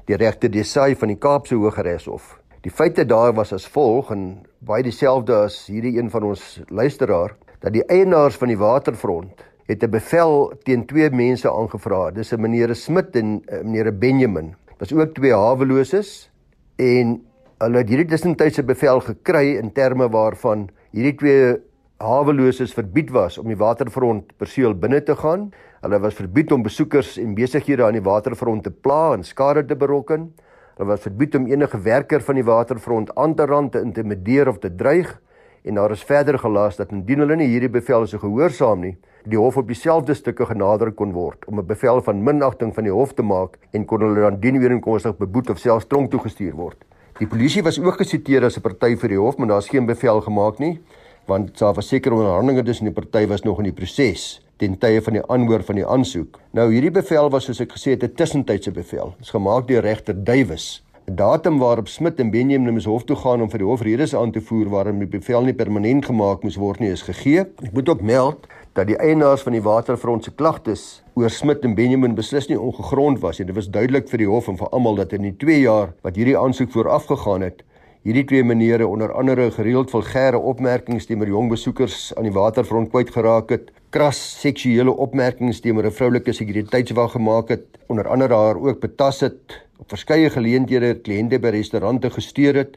deur 0.05 0.19
regter 0.19 0.51
Desai 0.51 0.97
van 0.97 1.09
die 1.09 1.19
Kaapse 1.19 1.55
Hooggeregshof. 1.55 2.41
Die 2.63 2.71
feite 2.71 3.03
daar 3.03 3.33
was 3.35 3.51
as 3.51 3.65
volg 3.67 4.13
en 4.15 4.21
baie 4.63 4.85
dieselfde 4.87 5.35
as 5.49 5.57
hierdie 5.67 5.97
een 5.97 6.13
van 6.13 6.29
ons 6.29 6.43
luisteraar 6.71 7.33
dat 7.59 7.75
die 7.75 7.83
eienaars 7.91 8.37
van 8.39 8.53
die 8.53 8.59
Waterfront 8.61 9.43
het 9.67 9.83
'n 9.83 9.91
bevel 9.91 10.53
teen 10.63 10.87
twee 10.87 11.11
mense 11.11 11.51
aangevra. 11.51 12.11
Dis 12.11 12.31
'n 12.33 12.41
meneer 12.41 12.75
Smit 12.75 13.17
en 13.17 13.43
'n 13.43 13.65
meneer 13.65 13.99
Benjamin. 13.99 14.55
Daar's 14.79 14.93
ook 14.93 15.15
twee 15.15 15.35
haweloses 15.35 16.31
en 16.77 17.27
hulle 17.59 17.79
het 17.79 17.89
hierdie 17.89 18.07
tussentydse 18.07 18.63
bevel 18.63 19.01
gekry 19.01 19.57
in 19.57 19.73
terme 19.73 20.09
waarvan 20.09 20.69
hierdie 20.93 21.17
twee 21.17 21.57
haweloses 21.99 22.73
verbied 22.73 23.11
was 23.11 23.39
om 23.39 23.47
die 23.49 23.57
waterfront 23.57 24.37
perseel 24.37 24.75
binne 24.75 25.03
te 25.03 25.17
gaan. 25.17 25.51
Hulle 25.81 25.99
was 25.99 26.15
verbied 26.15 26.53
om 26.53 26.63
besoekers 26.63 27.19
en 27.19 27.35
besighede 27.35 27.85
aan 27.85 27.99
die 27.99 28.03
waterfront 28.03 28.63
te 28.63 28.71
pla 28.71 29.13
en 29.15 29.25
skade 29.25 29.65
te 29.65 29.77
berokken. 29.77 30.33
Hulle 30.77 30.89
was 30.89 31.05
verbied 31.05 31.35
om 31.37 31.47
enige 31.47 31.79
werker 31.85 32.21
van 32.21 32.35
die 32.35 32.45
waterfront 32.45 33.15
aan 33.15 33.35
te 33.35 33.47
rand 33.47 33.73
te 33.73 33.81
intimideer 33.81 34.49
of 34.49 34.59
te 34.59 34.71
dreig 34.75 35.21
en 35.63 35.75
daar 35.75 35.91
is 35.91 36.03
verder 36.03 36.39
gelas 36.39 36.77
dat 36.77 36.93
indien 36.93 37.23
hulle 37.23 37.37
nie 37.37 37.51
hierdie 37.53 37.71
bevel 37.71 38.07
sou 38.07 38.19
gehoorsaam 38.19 38.81
nie, 38.81 38.97
die 39.25 39.39
hof 39.39 39.61
op 39.61 39.69
dieselfde 39.69 40.15
stukke 40.19 40.47
genader 40.47 40.91
kon 40.93 41.13
word 41.13 41.45
om 41.47 41.61
'n 41.61 41.67
bevel 41.67 42.01
van 42.03 42.25
minagting 42.25 42.75
van 42.75 42.85
die 42.85 42.93
hof 42.93 43.13
te 43.15 43.23
maak 43.23 43.59
en 43.73 43.85
kon 43.85 44.01
hulle 44.01 44.21
dan 44.21 44.41
dien 44.41 44.59
weer 44.59 44.73
in 44.73 44.81
konstig 44.81 45.17
beboet 45.17 45.51
of 45.51 45.59
selfs 45.59 45.87
tronk 45.87 46.11
toe 46.11 46.21
gestuur 46.21 46.55
word. 46.55 46.85
Die 47.19 47.27
polisie 47.27 47.63
was 47.63 47.79
ook 47.79 47.99
gesiteer 47.99 48.45
as 48.45 48.57
'n 48.57 48.63
party 48.63 48.97
vir 48.97 49.09
die 49.09 49.19
hof, 49.19 49.37
maar 49.37 49.49
daar's 49.49 49.69
geen 49.69 49.87
bevel 49.87 50.21
gemaak 50.21 50.59
nie 50.59 50.81
want 51.27 51.59
daar 51.59 51.75
was 51.75 51.89
sekere 51.89 52.15
onderhandelinge 52.15 52.63
tussen 52.63 52.85
die 52.85 52.95
party 52.95 53.27
was 53.27 53.43
nog 53.43 53.59
in 53.59 53.71
die 53.71 53.73
proses 53.77 54.41
ten 54.63 54.79
tye 54.79 55.03
van 55.03 55.19
die 55.19 55.25
aanhoor 55.27 55.65
van 55.67 55.81
die 55.81 55.87
aansoek. 55.87 56.39
Nou 56.55 56.69
hierdie 56.71 56.95
bevel 56.95 57.31
was 57.35 57.49
soos 57.49 57.61
ek 57.65 57.75
gesê 57.75 57.97
het 57.97 58.05
'n 58.07 58.15
tussentydse 58.15 58.71
bevel. 58.71 59.15
Dit 59.19 59.27
is 59.27 59.35
gemaak 59.35 59.67
deur 59.67 59.83
regter 59.83 60.15
Duwys. 60.15 60.83
'n 61.09 61.17
Datum 61.17 61.59
waarop 61.59 61.89
Smit 61.89 62.21
en 62.21 62.31
Benjamin 62.31 62.73
moes 62.73 62.85
hof 62.85 63.05
toe 63.05 63.17
gaan 63.17 63.43
om 63.43 63.51
vir 63.51 63.59
die 63.59 63.67
hof 63.67 63.83
redes 63.83 64.15
aan 64.15 64.31
te 64.31 64.41
voer 64.41 64.69
waarom 64.69 64.99
die 64.99 65.09
bevel 65.09 65.43
nie 65.43 65.55
permanent 65.55 66.05
gemaak 66.05 66.43
moes 66.43 66.57
word 66.57 66.79
nie 66.79 66.91
is 66.91 67.03
gegee. 67.03 67.41
Ek 67.41 67.73
moet 67.73 67.89
ook 67.89 68.01
meld 68.01 68.47
dat 68.73 68.87
die 68.87 68.97
eienaars 68.97 69.43
van 69.43 69.53
die 69.53 69.63
waterfront 69.63 70.25
se 70.25 70.31
klagtes 70.31 71.03
oor 71.15 71.31
Smit 71.31 71.65
en 71.65 71.75
Benjamin 71.75 72.15
beslis 72.15 72.49
nie 72.49 72.61
ongegrond 72.61 73.19
was 73.21 73.39
nie. 73.39 73.47
Dit 73.47 73.57
was 73.57 73.69
duidelik 73.69 74.09
vir 74.09 74.19
die 74.19 74.29
hof 74.29 74.49
en 74.49 74.57
vir 74.57 74.69
almal 74.69 74.95
dat 74.95 75.13
in 75.13 75.23
die 75.23 75.37
2 75.37 75.61
jaar 75.61 75.93
wat 76.03 76.17
hierdie 76.17 76.39
aansoek 76.39 76.71
voorafgegaan 76.71 77.43
het, 77.43 77.65
hierdie 78.03 78.25
twee 78.27 78.43
menere 78.43 78.87
onder 78.91 79.13
andere 79.15 79.45
gereeld 79.55 79.93
vulgêre 79.93 80.39
opmerkings 80.39 81.07
teenoor 81.07 81.29
jong 81.31 81.51
besoekers 81.53 82.11
aan 82.19 82.27
die 82.27 82.35
waterfront 82.35 82.91
kwyt 82.91 83.13
geraak 83.15 83.53
het, 83.55 83.69
kras 83.95 84.19
seksuele 84.41 84.91
opmerkings 84.91 85.61
teenoor 85.63 85.87
'n 85.87 85.95
vroulike 85.95 86.33
sekuriteitswag 86.33 87.13
gemaak 87.13 87.49
het, 87.49 87.67
onder 87.87 88.09
andere 88.09 88.35
haar 88.35 88.59
ook 88.59 88.81
betas 88.81 89.21
het, 89.21 89.63
op 89.79 89.89
verskeie 89.89 90.31
geleenthede 90.31 90.95
kliënte 90.95 91.39
by 91.39 91.55
restaurante 91.55 92.11
gesteer 92.11 92.55
het 92.55 92.77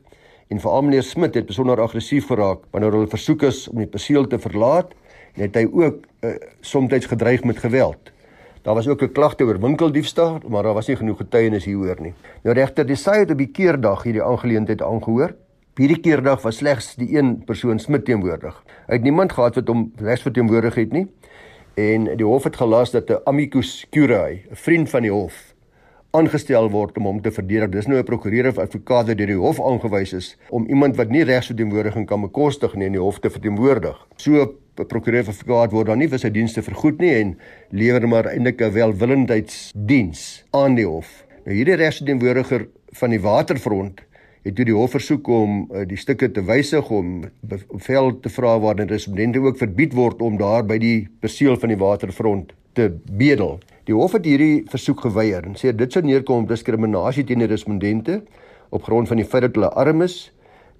en 0.49 0.59
veral 0.59 0.81
meneer 0.81 1.03
Smit 1.03 1.35
het 1.35 1.45
besonder 1.45 1.81
aggressief 1.81 2.27
geraak 2.27 2.59
wanneer 2.71 2.91
hulle 2.91 3.07
versoek 3.07 3.43
is 3.43 3.67
om 3.67 3.77
die 3.77 3.87
perseel 3.87 4.27
te 4.27 4.39
verlaat 4.39 4.93
en 5.33 5.41
het 5.41 5.55
hy 5.55 5.65
ook 5.65 6.05
uh, 6.21 6.35
soms 6.61 7.05
gedreig 7.05 7.43
met 7.43 7.57
geweld. 7.57 8.14
Daar 8.65 8.73
was 8.73 8.87
ook 8.87 9.01
'n 9.01 9.11
klagte 9.11 9.43
oor 9.43 9.59
winkeldiefstal, 9.59 10.39
maar 10.47 10.63
daar 10.63 10.73
was 10.73 10.87
nie 10.87 10.95
genoeg 10.95 11.17
getuienis 11.17 11.65
hieroor 11.65 12.01
nie. 12.01 12.13
Nou 12.43 12.55
regter 12.55 12.85
Desai 12.85 13.19
het 13.19 13.31
op 13.31 13.37
die 13.37 13.51
keerdag 13.51 14.03
hierdie 14.03 14.23
aangeleentheid 14.23 14.81
aangehoor. 14.81 15.35
Hierdie 15.75 15.99
keerdag 15.99 16.41
was 16.41 16.57
slegs 16.57 16.95
die 16.95 17.17
een 17.17 17.43
persoon 17.45 17.79
Smit 17.79 18.05
teenwoordig. 18.05 18.63
Hy 18.87 18.93
het 18.93 19.03
niemand 19.03 19.31
gehad 19.31 19.55
wat 19.55 19.67
hom 19.67 19.91
regs 19.95 20.21
verteenwoordig 20.21 20.75
het 20.75 20.91
nie. 20.91 21.07
En 21.73 22.17
die 22.17 22.25
hof 22.25 22.43
het 22.43 22.55
gelas 22.55 22.91
dat 22.91 23.09
'n 23.09 23.21
amicus 23.23 23.85
curiae, 23.89 24.41
'n 24.49 24.55
vriend 24.55 24.89
van 24.89 25.01
die 25.01 25.11
hof, 25.11 25.54
aangestel 26.15 26.69
word 26.71 26.97
om 26.97 27.09
hom 27.09 27.21
te 27.21 27.31
verdedig. 27.31 27.69
Dis 27.73 27.87
nou 27.87 27.99
'n 27.99 28.03
prokureur 28.03 28.47
of 28.47 28.57
advokaat 28.57 29.07
wat 29.07 29.17
deur 29.17 29.27
die 29.27 29.41
hof 29.45 29.59
aangewys 29.59 30.13
is 30.13 30.37
om 30.49 30.65
iemand 30.67 30.95
wat 30.95 31.09
nie 31.09 31.23
regsverteenwoordiging 31.23 32.05
kan 32.05 32.21
bekostig 32.21 32.75
nie 32.75 32.85
in 32.85 32.97
die 32.97 33.01
hof 33.01 33.19
te 33.19 33.29
verteenwoordig. 33.29 33.97
So 34.15 34.31
'n 34.77 34.85
prokureur 34.87 35.21
of 35.21 35.29
advokaat 35.29 35.71
word 35.71 35.87
dan 35.87 35.97
nie 35.97 36.07
vir 36.07 36.19
sy 36.19 36.29
dienste 36.29 36.61
vergoed 36.61 36.99
nie 36.99 37.13
en 37.13 37.37
lewer 37.71 38.07
maar 38.07 38.25
eintlik 38.25 38.61
'n 38.61 38.73
welwillendheidsdiens 38.73 40.43
aan 40.51 40.75
die 40.75 40.87
hof. 40.87 41.25
Nou 41.45 41.55
hierdie 41.55 41.75
regsverteenwoordiger 41.75 42.67
van 42.91 43.09
die 43.09 43.21
waterfront 43.21 44.01
het 44.45 44.55
toe 44.55 44.65
die 44.65 44.75
hof 44.77 44.91
versoek 44.91 45.27
om 45.27 45.65
uh, 45.73 45.85
die 45.89 45.97
stukke 45.97 46.31
te 46.31 46.43
wysig 46.45 46.89
om 46.89 47.23
bevel 47.41 48.19
te 48.19 48.29
vra 48.29 48.59
waarin 48.59 48.87
residente 48.87 49.39
ook 49.39 49.57
verbied 49.57 49.93
word 49.93 50.21
om 50.21 50.37
daar 50.37 50.65
by 50.65 50.77
die 50.77 51.07
perseel 51.19 51.57
van 51.57 51.69
die 51.69 51.77
waterfront 51.81 52.53
te 52.73 52.91
bedel. 53.17 53.59
Die 53.85 53.93
hof 53.93 54.15
het 54.17 54.25
hierdie 54.25 54.63
versoek 54.71 55.03
geweier 55.05 55.45
en 55.45 55.53
sê 55.59 55.69
dit 55.77 55.93
sou 55.93 56.01
neerkom 56.01 56.47
op 56.47 56.49
diskriminasie 56.49 57.21
teen 57.29 57.43
die 57.43 57.49
respondente 57.51 58.23
op 58.73 58.87
grond 58.87 59.05
van 59.11 59.19
die 59.21 59.25
feit 59.29 59.43
dat 59.45 59.59
hulle 59.59 59.69
arm 59.77 60.01
is. 60.01 60.31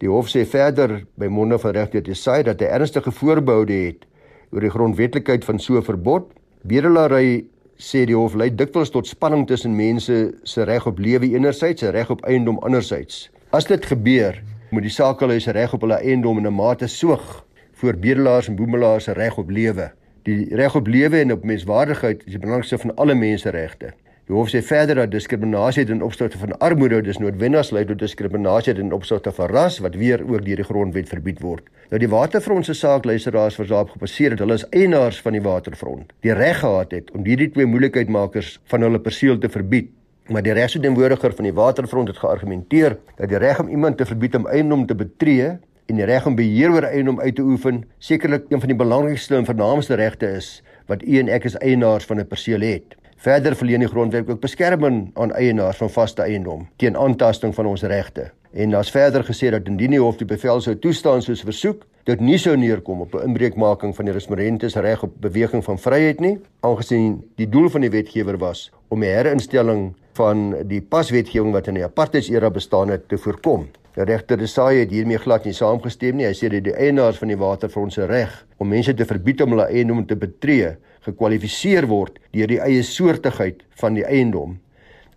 Die 0.02 0.10
hof 0.10 0.32
sê 0.32 0.42
verder 0.50 1.04
by 1.22 1.30
monde 1.30 1.60
van 1.62 1.76
regter 1.78 2.02
te 2.02 2.16
sê 2.18 2.40
dat 2.48 2.64
hy 2.64 2.72
ernstige 2.74 3.14
voorbehoude 3.14 3.78
het 3.84 4.08
oor 4.50 4.66
die 4.66 4.72
grondwetlikheid 4.74 5.46
van 5.46 5.62
so 5.62 5.78
'n 5.78 5.86
verbod. 5.86 6.32
Bedelary 6.66 7.46
sê 7.78 8.08
die 8.10 8.18
hof 8.18 8.34
lei 8.34 8.50
dikwels 8.50 8.90
tot 8.90 9.08
spanning 9.08 9.46
tussen 9.46 9.76
mense 9.76 10.34
se 10.44 10.64
reg 10.64 10.88
op 10.88 10.98
lewe 10.98 11.30
enerzijds 11.30 11.84
en 11.84 11.92
reg 11.92 12.10
op 12.10 12.26
eiendom 12.26 12.58
anderzijds. 12.58 13.30
As 13.52 13.66
dit 13.66 13.86
gebeur, 13.86 14.42
moet 14.72 14.82
die 14.82 14.92
sakehuis 14.92 15.48
reg 15.48 15.74
op 15.74 15.82
hulle 15.82 16.02
eiendom 16.02 16.38
in 16.38 16.48
'n 16.48 16.56
mate 16.56 16.88
soog 16.88 17.46
voor 17.74 17.94
bedelaars 17.94 18.48
en 18.48 18.56
boemelaars 18.56 19.04
se 19.04 19.14
reg 19.14 19.38
op 19.38 19.50
lewe. 19.50 19.92
Die 20.26 20.56
reg 20.58 20.74
op 20.76 20.88
lewe 20.88 21.20
en 21.22 21.32
op 21.32 21.44
menswaardigheid 21.46 22.24
is 22.26 22.34
die 22.34 22.40
belangrikste 22.42 22.78
van 22.82 22.96
alle 22.96 23.14
menseregte. 23.14 23.92
Die 24.26 24.34
hof 24.34 24.48
sê 24.50 24.58
verder 24.66 24.98
dat 24.98 25.12
diskriminasie 25.14 25.84
ten 25.86 26.00
opsigte 26.02 26.40
van 26.42 26.56
armoede 26.66 27.04
dus 27.06 27.20
noodwendig 27.22 27.70
lei 27.76 27.84
tot 27.86 28.00
diskriminasie 28.02 28.74
ten 28.74 28.90
opsigte 28.98 29.30
van 29.38 29.52
ras 29.54 29.78
wat 29.86 30.00
weer 30.02 30.24
ook 30.26 30.42
deur 30.48 30.64
die 30.64 30.66
grondwet 30.66 31.12
verbied 31.14 31.44
word. 31.46 31.70
Nou 31.92 32.00
die 32.02 32.10
waterfront 32.10 32.66
se 32.66 32.74
saak 32.74 33.06
luisteraars 33.06 33.60
was 33.62 33.70
daarop 33.70 33.94
gebaseer 33.94 34.34
dat 34.34 34.42
hulle 34.42 34.58
as 34.58 34.66
eienaars 34.72 35.22
van 35.22 35.38
die 35.38 35.44
waterfront 35.46 36.18
die 36.26 36.34
reg 36.34 36.58
gehad 36.64 36.98
het 36.98 37.14
om 37.14 37.30
hierdie 37.30 37.52
twee 37.54 37.70
moeilikheidmakers 37.70 38.56
van 38.74 38.82
hulle 38.82 39.04
perseel 39.06 39.38
te 39.38 39.54
verbied. 39.54 39.94
Maar 40.34 40.42
die 40.42 40.58
regsverteenwoordiger 40.58 41.38
van 41.38 41.52
die 41.52 41.54
waterfront 41.54 42.10
het 42.10 42.18
geargumenteer 42.18 42.98
dat 43.22 43.30
die 43.30 43.38
reg 43.46 43.62
om 43.62 43.70
iemand 43.70 44.02
te 44.02 44.10
verbied 44.10 44.42
om 44.42 44.50
eiendom 44.50 44.90
te 44.90 44.98
betree 44.98 45.54
en 45.86 45.96
die 45.96 46.06
reg 46.06 46.26
om 46.26 46.36
beheer 46.36 46.72
oor 46.74 46.88
eiendom 46.88 47.20
uit 47.20 47.36
te 47.36 47.42
oefen 47.42 47.84
sekerlik 47.98 48.46
een 48.50 48.60
van 48.60 48.72
die 48.72 48.78
belangrikste 48.78 49.36
en 49.36 49.46
vernaamste 49.46 49.98
regte 50.00 50.30
is 50.38 50.62
wat 50.90 51.04
u 51.04 51.18
en 51.20 51.30
ek 51.30 51.46
as 51.46 51.58
eienaars 51.58 52.06
van 52.06 52.20
'n 52.20 52.28
perseel 52.28 52.62
het. 52.62 52.96
Verder 53.18 53.56
verleen 53.56 53.80
die 53.80 53.90
grondwet 53.90 54.30
ook 54.30 54.42
beskerming 54.42 55.12
aan 55.14 55.32
eienaars 55.34 55.78
van 55.78 55.90
vaste 55.90 56.22
eiendom 56.22 56.68
teen 56.78 56.98
aantasting 56.98 57.56
van 57.56 57.66
ons 57.66 57.82
regte. 57.82 58.32
En 58.54 58.70
daar's 58.70 58.92
verder 58.92 59.24
gesê 59.24 59.50
dat 59.52 59.68
indien 59.68 59.92
die 59.92 60.00
hof 60.00 60.18
die 60.18 60.28
bevel 60.28 60.62
sou 60.62 60.76
toestaan 60.80 61.22
soos 61.22 61.42
versoek, 61.42 61.86
dit 62.04 62.20
nie 62.20 62.38
sou 62.38 62.56
neerkom 62.58 63.02
op 63.02 63.16
'n 63.16 63.28
inbreukmaking 63.28 63.96
van 63.96 64.06
die 64.06 64.14
resmerentes 64.14 64.76
reg 64.76 65.04
op 65.04 65.12
beweging 65.20 65.64
van 65.64 65.80
vryheid 65.80 66.20
nie, 66.20 66.40
aangesien 66.60 67.24
die 67.36 67.50
doel 67.50 67.70
van 67.70 67.82
die 67.82 67.90
wetgewer 67.90 68.38
was 68.38 68.72
om 68.88 69.00
die 69.00 69.10
herinstelling 69.10 69.94
van 70.14 70.56
die 70.68 70.82
paswetgewing 70.82 71.52
wat 71.52 71.68
in 71.68 71.74
die 71.74 71.84
apartheidsera 71.84 72.50
bestaan 72.50 72.90
het 72.90 73.08
te 73.08 73.18
voorkom. 73.18 73.68
Regter 73.96 74.36
Desai 74.36 74.82
het 74.82 74.92
hiermee 74.92 75.18
glad 75.24 75.46
nie 75.48 75.54
saamgestem 75.56 76.18
nie. 76.20 76.26
Hy 76.28 76.36
sê 76.36 76.50
dat 76.52 76.66
die 76.66 76.74
eienaars 76.76 77.16
van 77.22 77.30
die 77.32 77.38
waterfront 77.40 77.94
se 77.96 78.04
reg 78.10 78.34
om 78.60 78.68
mense 78.68 78.92
te 78.92 79.06
verbied 79.08 79.40
om 79.46 79.54
hulle 79.56 79.70
eiendom 79.72 80.02
te 80.08 80.18
betree, 80.20 80.74
gekwalifiseer 81.08 81.88
word 81.88 82.20
deur 82.36 82.52
die 82.52 82.60
eie 82.60 82.84
soortigheid 82.84 83.64
van 83.80 83.96
die 83.96 84.04
eiendom. 84.04 84.58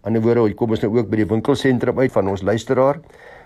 Aan 0.07 0.15
die 0.15 0.23
woorde, 0.23 0.55
kom 0.55 0.71
ons 0.71 0.85
nou 0.85 0.93
ook 0.95 1.11
by 1.11 1.25
die 1.25 1.27
winkelsentrum 1.27 1.99
uit 1.99 2.15
van 2.15 2.31
ons 2.31 2.45
luisteraar. 2.47 3.01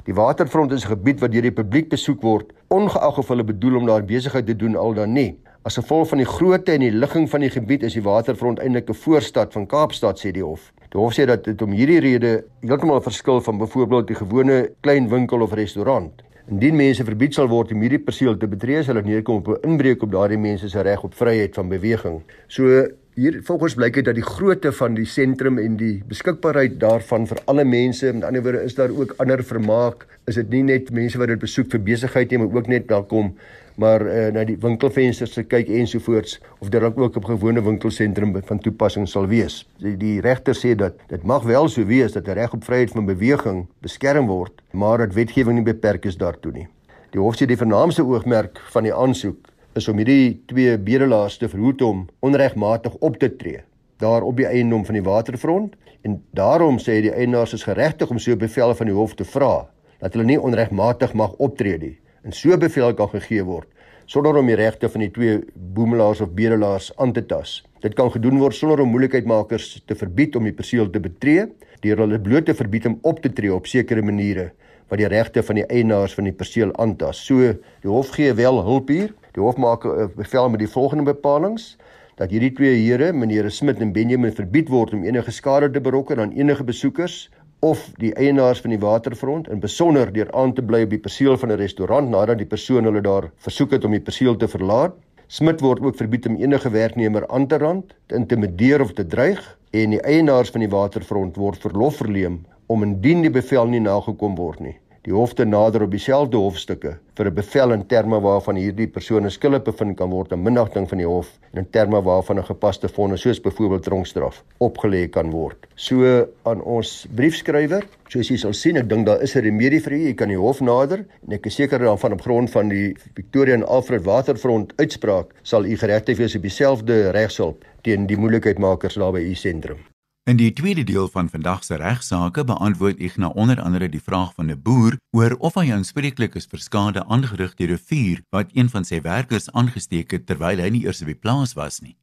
Die 0.05 0.13
waterfront 0.13 0.73
is 0.77 0.85
'n 0.85 0.93
gebied 0.93 1.21
wat 1.21 1.33
deur 1.33 1.49
die 1.49 1.59
publiek 1.63 1.89
besoek 1.89 2.21
word, 2.21 2.53
ongeag 2.69 3.19
of 3.19 3.29
hulle 3.29 3.45
bedoel 3.45 3.77
om 3.77 3.87
daar 3.87 4.05
besigheid 4.05 4.47
te 4.47 4.57
doen 4.57 4.77
al 4.77 4.95
dan 4.95 5.13
nie. 5.13 5.39
As 5.65 5.79
gevolg 5.79 6.09
van 6.09 6.19
die 6.19 6.27
grootte 6.27 6.73
en 6.73 6.81
die 6.81 6.91
ligging 6.91 7.31
van 7.31 7.41
die 7.41 7.51
gebied 7.51 7.83
is 7.83 7.95
die 7.95 8.03
waterfront 8.03 8.59
eintlik 8.59 8.91
'n 8.91 8.95
voorstad 8.95 9.53
van 9.53 9.67
Kaapstad 9.67 10.21
sê 10.21 10.31
die 10.31 10.45
hof. 10.45 10.73
Die 10.93 11.01
hof 11.01 11.15
sê 11.17 11.25
dat 11.25 11.47
dit 11.47 11.63
om 11.65 11.73
hierdie 11.73 12.03
rede 12.05 12.31
heeltemal 12.61 13.01
verskil 13.01 13.39
van 13.41 13.57
byvoorbeeld 13.63 14.11
die 14.11 14.17
gewone 14.19 14.57
klein 14.85 15.07
winkel 15.09 15.41
of 15.41 15.55
restaurant. 15.57 16.21
Indien 16.53 16.77
mense 16.77 17.07
verbied 17.09 17.33
sal 17.33 17.49
word 17.49 17.71
om 17.73 17.81
hierdie 17.81 18.01
perseel 18.03 18.37
te 18.37 18.49
betree, 18.51 18.83
sal 18.85 19.01
dit 19.01 19.09
neerkom 19.09 19.41
op 19.41 19.49
'n 19.55 19.71
inbreuk 19.71 20.03
op 20.05 20.13
daardie 20.13 20.37
mense 20.37 20.69
se 20.69 20.83
reg 20.83 21.03
op 21.03 21.15
vryheid 21.15 21.55
van 21.55 21.69
beweging. 21.69 22.21
So 22.47 22.89
hier 23.15 23.41
volgens 23.43 23.75
blyk 23.75 23.95
dit 23.95 24.05
dat 24.05 24.15
die 24.15 24.29
grootte 24.37 24.73
van 24.73 24.95
die 24.95 25.07
sentrum 25.07 25.59
en 25.59 25.77
die 25.77 26.03
beskikbaarheid 26.09 26.79
daarvan 26.81 27.27
vir 27.27 27.39
alle 27.47 27.65
mense, 27.65 28.13
met 28.13 28.25
ander 28.25 28.43
woorde 28.43 28.63
is 28.63 28.75
daar 28.75 28.91
ook 28.91 29.15
ander 29.17 29.43
vermaak. 29.45 30.07
Is 30.27 30.35
dit 30.35 30.51
nie 30.51 30.63
net 30.63 30.91
mense 30.91 31.19
wat 31.19 31.29
dit 31.29 31.39
besoek 31.39 31.71
vir 31.71 31.81
besigheid 31.81 32.31
nie, 32.31 32.39
maar 32.39 32.55
ook 32.55 32.69
net 32.69 32.87
welkom 32.87 33.35
maar 33.77 34.03
uh, 34.07 34.27
na 34.35 34.45
die 34.45 34.57
winkelvensters 34.61 35.33
te 35.37 35.45
kyk 35.45 35.69
ensovoorts 35.69 36.41
of 36.61 36.69
dit 36.69 36.81
dalk 36.81 36.99
ook 36.99 37.17
op 37.17 37.25
gewone 37.25 37.63
winkelsentrum 37.63 38.35
van 38.45 38.59
toepassing 38.59 39.09
sal 39.09 39.27
wees. 39.27 39.63
Die, 39.79 39.97
die 39.97 40.21
regter 40.21 40.55
sê 40.55 40.75
dat 40.75 41.01
dit 41.09 41.23
mag 41.23 41.43
wel 41.49 41.69
so 41.69 41.85
wees 41.85 42.13
dat 42.13 42.29
'n 42.29 42.39
reg 42.39 42.53
op 42.53 42.65
vryheid 42.65 42.91
van 42.91 43.07
beweging 43.07 43.67
beskerm 43.81 44.27
word, 44.27 44.63
maar 44.73 44.99
dat 44.99 45.15
wetgewing 45.15 45.57
nie 45.57 45.73
beperk 45.73 46.05
is 46.05 46.17
daartoe 46.17 46.53
nie. 46.53 46.69
Die 47.11 47.21
hof 47.21 47.37
sê 47.37 47.47
die 47.47 47.57
vernaamste 47.57 48.05
oogmerk 48.05 48.61
van 48.73 48.83
die 48.83 48.95
aansoek 48.95 49.49
is 49.75 49.89
om 49.89 49.97
hierdie 49.97 50.43
twee 50.47 50.79
bedelaars 50.79 51.39
te 51.39 51.49
verhoed 51.49 51.83
om 51.83 52.09
onregmatig 52.21 52.95
op 53.01 53.17
te 53.19 53.37
tree 53.37 53.63
daar 54.03 54.23
op 54.27 54.37
die 54.37 54.47
eiendom 54.47 54.85
van 54.85 54.99
die 54.99 55.07
waterfront 55.07 55.75
en 56.03 56.19
daarom 56.39 56.79
sê 56.83 56.99
die 57.05 57.15
eienaars 57.15 57.55
is 57.59 57.67
geregtig 57.69 58.11
om 58.11 58.19
so 58.19 58.33
'n 58.33 58.39
bevel 58.39 58.75
van 58.75 58.87
die 58.91 58.99
hof 59.01 59.15
te 59.15 59.25
vra 59.25 59.55
dat 60.01 60.13
hulle 60.13 60.27
nie 60.27 60.41
onregmatig 60.41 61.13
mag 61.15 61.33
optree 61.47 61.79
nie 61.79 61.97
en 62.25 62.33
so 62.33 62.57
bevel 62.57 62.95
kan 62.95 63.09
gegee 63.09 63.45
word 63.45 63.69
sonder 64.07 64.37
om 64.37 64.49
die 64.51 64.57
regte 64.59 64.89
van 64.93 65.05
die 65.05 65.11
twee 65.15 65.39
boemelaars 65.77 66.21
of 66.21 66.33
bedelaars 66.37 66.91
aan 67.01 67.15
te 67.17 67.23
tas. 67.27 67.61
Dit 67.81 67.95
kan 67.99 68.11
gedoen 68.13 68.41
word 68.43 68.57
sonder 68.57 68.83
om 68.83 68.91
moeilikheidmakers 68.93 69.83
te 69.87 69.97
verbied 69.97 70.37
om 70.37 70.45
die 70.45 70.55
perseel 70.57 70.91
te 70.91 71.01
betree, 71.01 71.47
deur 71.83 72.03
hulle 72.05 72.19
bloot 72.21 72.47
te 72.47 72.55
verbied 72.55 72.91
om 72.91 72.99
op 73.09 73.23
te 73.23 73.33
tree 73.33 73.53
op 73.55 73.71
sekere 73.71 74.03
maniere 74.05 74.51
wat 74.93 75.01
die 75.01 75.09
regte 75.09 75.41
van 75.41 75.57
die 75.57 75.65
eienaars 75.73 76.13
van 76.13 76.27
die 76.29 76.35
perseel 76.37 76.75
aantas. 76.83 77.23
So 77.25 77.55
die 77.81 77.89
hof 77.89 78.11
gee 78.13 78.35
wel 78.37 78.61
hulp 78.61 78.91
hier. 78.93 79.15
Die 79.33 79.41
hof 79.41 79.57
maak 79.57 79.87
'n 79.87 80.13
bevel 80.17 80.51
met 80.51 80.61
die 80.61 80.69
volgende 80.69 81.05
bepalinge 81.05 81.79
dat 82.17 82.31
hierdie 82.31 82.53
twee 82.53 82.77
here, 82.77 83.13
meneer 83.13 83.51
Smit 83.51 83.81
en 83.81 83.93
Benjamin, 83.93 84.33
verbied 84.33 84.69
word 84.69 84.93
om 84.93 85.05
enige 85.05 85.31
skade 85.31 85.71
te 85.71 85.81
berokken 85.81 86.21
aan 86.21 86.33
enige 86.33 86.65
besoekers 86.65 87.31
of 87.63 87.83
die 88.03 88.11
eienaars 88.19 88.61
van 88.61 88.73
die 88.75 88.81
waterfront 88.83 89.49
in 89.49 89.61
besonder 89.63 90.11
deur 90.13 90.31
aan 90.35 90.51
te 90.55 90.63
bly 90.67 90.81
op 90.83 90.91
die 90.91 90.99
perseel 91.05 91.37
van 91.39 91.53
'n 91.53 91.61
restaurant 91.61 92.09
nadat 92.11 92.39
die 92.39 92.47
persoon 92.55 92.85
hulle 92.85 93.01
daar 93.01 93.31
versoek 93.45 93.71
het 93.77 93.85
om 93.85 93.95
die 93.95 94.03
perseel 94.09 94.37
te 94.37 94.49
verlaat. 94.49 94.97
Smit 95.27 95.61
word 95.61 95.81
ook 95.81 95.97
verbied 95.97 96.27
om 96.27 96.37
enige 96.37 96.71
werknemer 96.71 97.29
aan 97.29 97.47
te 97.47 97.59
rand, 97.59 97.95
te 98.07 98.15
intimideer 98.15 98.81
of 98.81 98.93
te 98.93 99.07
dreig 99.07 99.59
en 99.71 99.91
die 99.91 100.01
eienaars 100.01 100.51
van 100.51 100.61
die 100.61 100.69
waterfront 100.69 101.37
word 101.37 101.59
verlof 101.59 101.97
verleem 101.97 102.41
om 102.67 102.83
indien 102.83 103.23
die 103.23 103.31
bevel 103.31 103.67
nie 103.67 103.81
nagekom 103.81 104.35
word 104.35 104.61
nie, 104.61 104.77
die 105.03 105.15
hof 105.15 105.33
te 105.35 105.45
nader 105.45 105.83
op 105.83 105.91
dieselfde 105.91 106.39
hofstukke 106.39 106.93
vir 107.19 107.27
'n 107.27 107.35
bevel 107.35 107.73
in 107.73 107.83
terme 107.87 108.21
waarvan 108.23 108.57
hierdie 108.57 108.87
persone 108.87 109.31
skuldig 109.31 109.65
bevind 109.65 109.97
kan 109.97 110.11
word 110.11 110.33
in 110.33 110.43
minagting 110.43 110.89
van 110.89 110.99
die 110.99 111.07
hof 111.07 111.29
en 111.53 111.59
in 111.59 111.71
terme 111.71 112.03
waarvan 112.03 112.39
'n 112.39 112.45
gepaste 112.45 112.89
vonnis 112.89 113.21
soos 113.21 113.41
byvoorbeeld 113.41 113.83
tronkstraf 113.83 114.45
opgelê 114.61 115.11
kan 115.11 115.31
word. 115.31 115.67
So 115.75 116.29
aan 116.45 116.63
ons 116.63 117.07
briefskrywer, 117.17 117.85
soos 118.09 118.29
jy 118.29 118.37
sal 118.37 118.53
sien, 118.53 118.77
ek 118.77 118.89
dink 118.89 119.07
daar 119.07 119.23
is 119.23 119.35
'n 119.35 119.43
remedie 119.43 119.81
vir 119.81 119.93
u. 119.93 119.99
Jy 120.07 120.15
kan 120.15 120.29
die 120.29 120.39
hof 120.39 120.61
nader 120.61 121.05
en 121.27 121.33
ek 121.33 121.47
is 121.47 121.55
seker 121.55 121.79
daarvan 121.79 122.13
op 122.13 122.21
grond 122.21 122.51
van 122.51 122.69
die 122.69 122.95
Victoria 123.15 123.55
en 123.55 123.67
Alfred 123.67 124.05
Waterfront 124.05 124.73
uitspraak 124.77 125.35
sal 125.43 125.65
u 125.65 125.77
geregtig 125.77 126.17
wees 126.19 126.37
op 126.37 126.43
dieselfde 126.43 127.11
regshulp 127.11 127.65
teen 127.83 128.07
die 128.07 128.17
moeilikheidmakers 128.17 128.95
daar 128.95 129.13
by 129.13 129.21
u 129.21 129.35
sentrum. 129.35 129.92
In 130.23 130.37
die 130.39 130.53
tweede 130.55 130.85
deel 130.87 131.09
van 131.11 131.27
vandag 131.27 131.65
se 131.67 131.75
regsaake 131.75 132.45
beantwoord 132.47 133.01
Igna 133.03 133.33
onder 133.35 133.59
andere 133.61 133.89
die 133.91 134.03
vraag 134.03 134.35
van 134.35 134.51
'n 134.51 134.63
boer 134.63 134.95
oor 135.11 135.35
of 135.39 135.55
hy 135.55 135.73
aanspreeklik 135.75 136.37
is 136.39 136.47
vir 136.47 136.61
skade 136.63 137.03
aangerig 137.05 137.57
deur 137.59 137.73
'n 137.75 137.83
vuur 137.89 138.21
wat 138.31 138.55
een 138.55 138.69
van 138.71 138.85
sy 138.85 139.01
werkers 139.01 139.51
aangesteek 139.51 140.13
het 140.13 140.27
terwyl 140.27 140.63
hy 140.63 140.69
nie 140.71 140.85
eers 140.85 141.01
op 141.03 141.07
die 141.11 141.19
plaas 141.19 141.55
was 141.55 141.81
nie. 141.81 141.97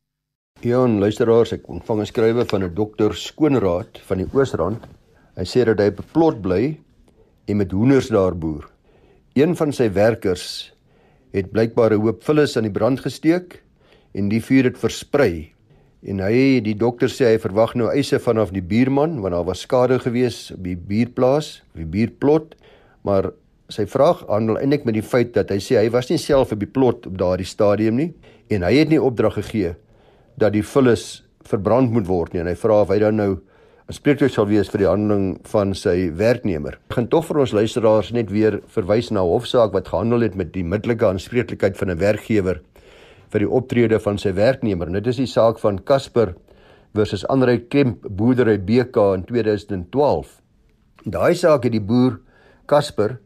Ja, 0.59 0.83
en 0.83 0.99
luisteraars, 0.99 1.53
ek 1.53 1.69
ontvang 1.69 2.01
'n 2.01 2.05
skrywe 2.05 2.45
van 2.45 2.63
'n 2.63 2.73
dokter 2.75 3.15
Skoonraad 3.15 3.99
van 4.03 4.17
die 4.17 4.27
Oosrand. 4.33 4.83
Hy 5.38 5.45
sê 5.45 5.63
dat 5.63 5.79
hy 5.79 5.88
op 5.88 5.99
'n 5.99 6.11
plot 6.11 6.41
bly 6.41 6.77
en 7.47 7.57
met 7.57 7.71
hoenders 7.71 8.09
daar 8.09 8.35
boer. 8.35 8.69
Een 9.33 9.55
van 9.55 9.71
sy 9.71 9.91
werkers 9.91 10.73
het 11.31 11.51
blykbaar 11.51 11.93
'n 11.93 12.01
hoop 12.01 12.23
vullis 12.23 12.57
aan 12.57 12.67
die 12.67 12.79
brand 12.79 12.99
gesteek 12.99 13.63
en 14.11 14.27
die 14.27 14.41
vuur 14.41 14.63
het 14.63 14.77
versprei 14.77 15.53
En 16.08 16.22
hy 16.24 16.62
die 16.63 16.77
dokter 16.79 17.12
sê 17.12 17.34
hy 17.34 17.39
verwag 17.44 17.74
nou 17.75 17.89
eise 17.91 18.22
vanaf 18.24 18.53
die 18.56 18.63
buurman 18.63 19.18
want 19.20 19.36
daar 19.36 19.48
was 19.50 19.65
skade 19.65 20.00
gewees 20.00 20.48
op 20.56 20.63
die 20.63 20.77
buurplaas, 20.77 21.60
op 21.74 21.82
die 21.82 21.89
buurplot, 21.98 22.56
maar 23.03 23.34
sy 23.70 23.84
vraag 23.86 24.24
handel 24.29 24.58
eintlik 24.62 24.88
met 24.88 24.96
die 24.96 25.06
feit 25.06 25.34
dat 25.36 25.51
hy 25.51 25.60
sê 25.62 25.77
hy 25.77 25.89
was 25.94 26.10
nie 26.10 26.18
self 26.22 26.53
op 26.56 26.63
die 26.63 26.72
plot 26.72 27.06
op 27.10 27.20
daardie 27.20 27.48
stadium 27.48 28.00
nie 28.00 28.10
en 28.50 28.63
hy 28.65 28.72
het 28.79 28.89
nie 28.89 29.01
opdrag 29.01 29.36
gegee 29.41 29.75
dat 30.41 30.56
die 30.56 30.63
vullis 30.65 31.22
verbrand 31.50 31.91
moet 31.94 32.08
word 32.08 32.34
nie 32.34 32.41
en 32.41 32.50
hy 32.50 32.56
vra 32.58 32.82
of 32.86 32.94
hy 32.94 32.98
dan 33.03 33.20
nou 33.20 33.29
aanspreeklik 33.89 34.32
sal 34.32 34.48
wees 34.50 34.70
vir 34.70 34.84
die 34.84 34.89
handeling 34.89 35.39
van 35.50 35.72
sy 35.74 36.12
werknemer. 36.13 36.75
Ek 36.91 37.00
gaan 37.00 37.08
tog 37.10 37.25
vir 37.25 37.39
ons 37.41 37.56
luisteraars 37.58 38.12
net 38.13 38.29
weer 38.29 38.60
verwys 38.70 39.10
na 39.12 39.24
'n 39.24 39.32
hofsaak 39.34 39.74
wat 39.74 39.89
gehandel 39.89 40.22
het 40.22 40.36
met 40.36 40.53
die 40.53 40.63
middelike 40.63 41.06
aanspreeklikheid 41.06 41.75
van 41.77 41.89
'n 41.89 41.98
werkgewer 41.98 42.62
vir 43.29 43.45
die 43.45 43.50
optrede 43.50 44.00
van 44.00 44.17
sy 44.17 44.33
werknemer. 44.33 44.89
Dit 44.91 45.07
is 45.07 45.21
die 45.21 45.29
saak 45.29 45.59
van 45.59 45.79
Casper 45.86 46.33
versus 46.98 47.25
Andre 47.29 47.59
Kemp 47.59 48.07
boerdery 48.09 48.57
BK 48.57 49.13
in 49.15 49.25
2012. 49.29 50.36
In 51.05 51.15
daai 51.15 51.36
saak 51.38 51.67
het 51.67 51.75
die 51.75 51.83
boer 51.83 52.19
Casper 52.69 53.19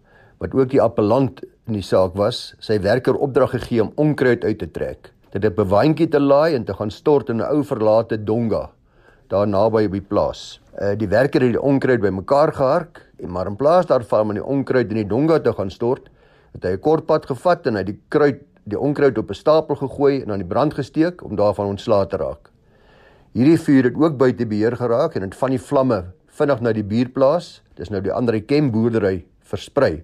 wat 0.44 0.54
ook 0.54 0.72
die 0.74 0.82
appellant 0.84 1.42
in 1.68 1.78
die 1.78 1.86
saak 1.86 2.18
was, 2.20 2.54
sy 2.60 2.82
werker 2.84 3.16
opdrag 3.16 3.54
gegee 3.56 3.82
om 3.86 3.94
onkruid 3.96 4.44
uit 4.44 4.60
te 4.60 4.68
trek. 4.68 5.14
Dit 5.32 5.44
het 5.44 5.54
'n 5.54 5.56
bewaantjie 5.56 6.10
te 6.10 6.20
laai 6.20 6.56
en 6.56 6.66
te 6.66 6.74
gaan 6.74 6.92
stort 6.92 7.30
in 7.30 7.38
'n 7.38 7.48
ou 7.50 7.64
verlate 7.64 8.18
donga 8.24 8.70
daar 9.28 9.48
naby 9.48 9.86
op 9.86 9.96
die 9.98 10.02
plaas. 10.02 10.62
Uh 10.82 10.94
die 11.00 11.08
werker 11.08 11.42
het 11.42 11.56
die 11.56 11.62
onkruid 11.62 12.02
bymekaar 12.02 12.54
gehark 12.54 13.02
en 13.18 13.32
maar 13.32 13.48
in 13.48 13.56
plaas 13.56 13.86
daarvan 13.86 14.30
om 14.30 14.34
die 14.34 14.44
onkruid 14.44 14.90
in 14.90 15.02
die 15.02 15.08
donga 15.08 15.40
te 15.40 15.54
gaan 15.54 15.72
stort, 15.72 16.10
het 16.54 16.64
hy 16.64 16.74
'n 16.74 16.80
kort 16.80 17.06
pad 17.06 17.26
gevat 17.26 17.68
en 17.68 17.76
hy 17.76 17.84
die 17.84 18.00
kruid 18.10 18.42
die 18.64 18.80
onkruid 18.80 19.18
op 19.18 19.30
'n 19.30 19.34
stapel 19.34 19.76
gegooi 19.76 20.22
en 20.22 20.32
aan 20.32 20.44
die 20.44 20.48
brand 20.48 20.74
gesteek 20.74 21.24
om 21.24 21.36
daarvan 21.36 21.68
ontslae 21.68 22.08
te 22.08 22.18
raak. 22.18 22.50
Hierdie 23.34 23.60
vuur 23.60 23.84
het 23.84 23.96
ook 23.96 24.18
buite 24.18 24.46
beheer 24.46 24.76
geraak 24.76 25.16
en 25.16 25.22
het 25.22 25.36
van 25.36 25.50
die 25.50 25.60
vlamme 25.60 26.14
vinnig 26.28 26.62
na 26.62 26.72
die 26.74 26.84
buurplaas, 26.84 27.62
dis 27.76 27.90
nou 27.90 28.02
die 28.02 28.14
Andre 28.14 28.42
Kem 28.42 28.72
boerdery 28.72 29.26
versprei. 29.42 30.04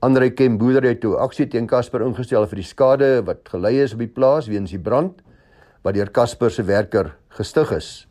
Andre 0.00 0.30
Kem 0.30 0.58
boerdery 0.58 0.88
het 0.88 1.00
toe 1.00 1.16
aksie 1.16 1.46
teen 1.48 1.66
Casper 1.66 2.04
ingestel 2.04 2.46
vir 2.46 2.56
die 2.56 2.66
skade 2.68 3.22
wat 3.24 3.48
gelei 3.48 3.78
is 3.82 3.94
op 3.96 3.98
die 3.98 4.12
plaas 4.12 4.46
weens 4.46 4.70
die 4.70 4.78
brand 4.78 5.22
wat 5.82 5.94
deur 5.94 6.10
Casper 6.10 6.50
se 6.50 6.62
werker 6.62 7.14
gestig 7.28 7.72
is. 7.72 8.06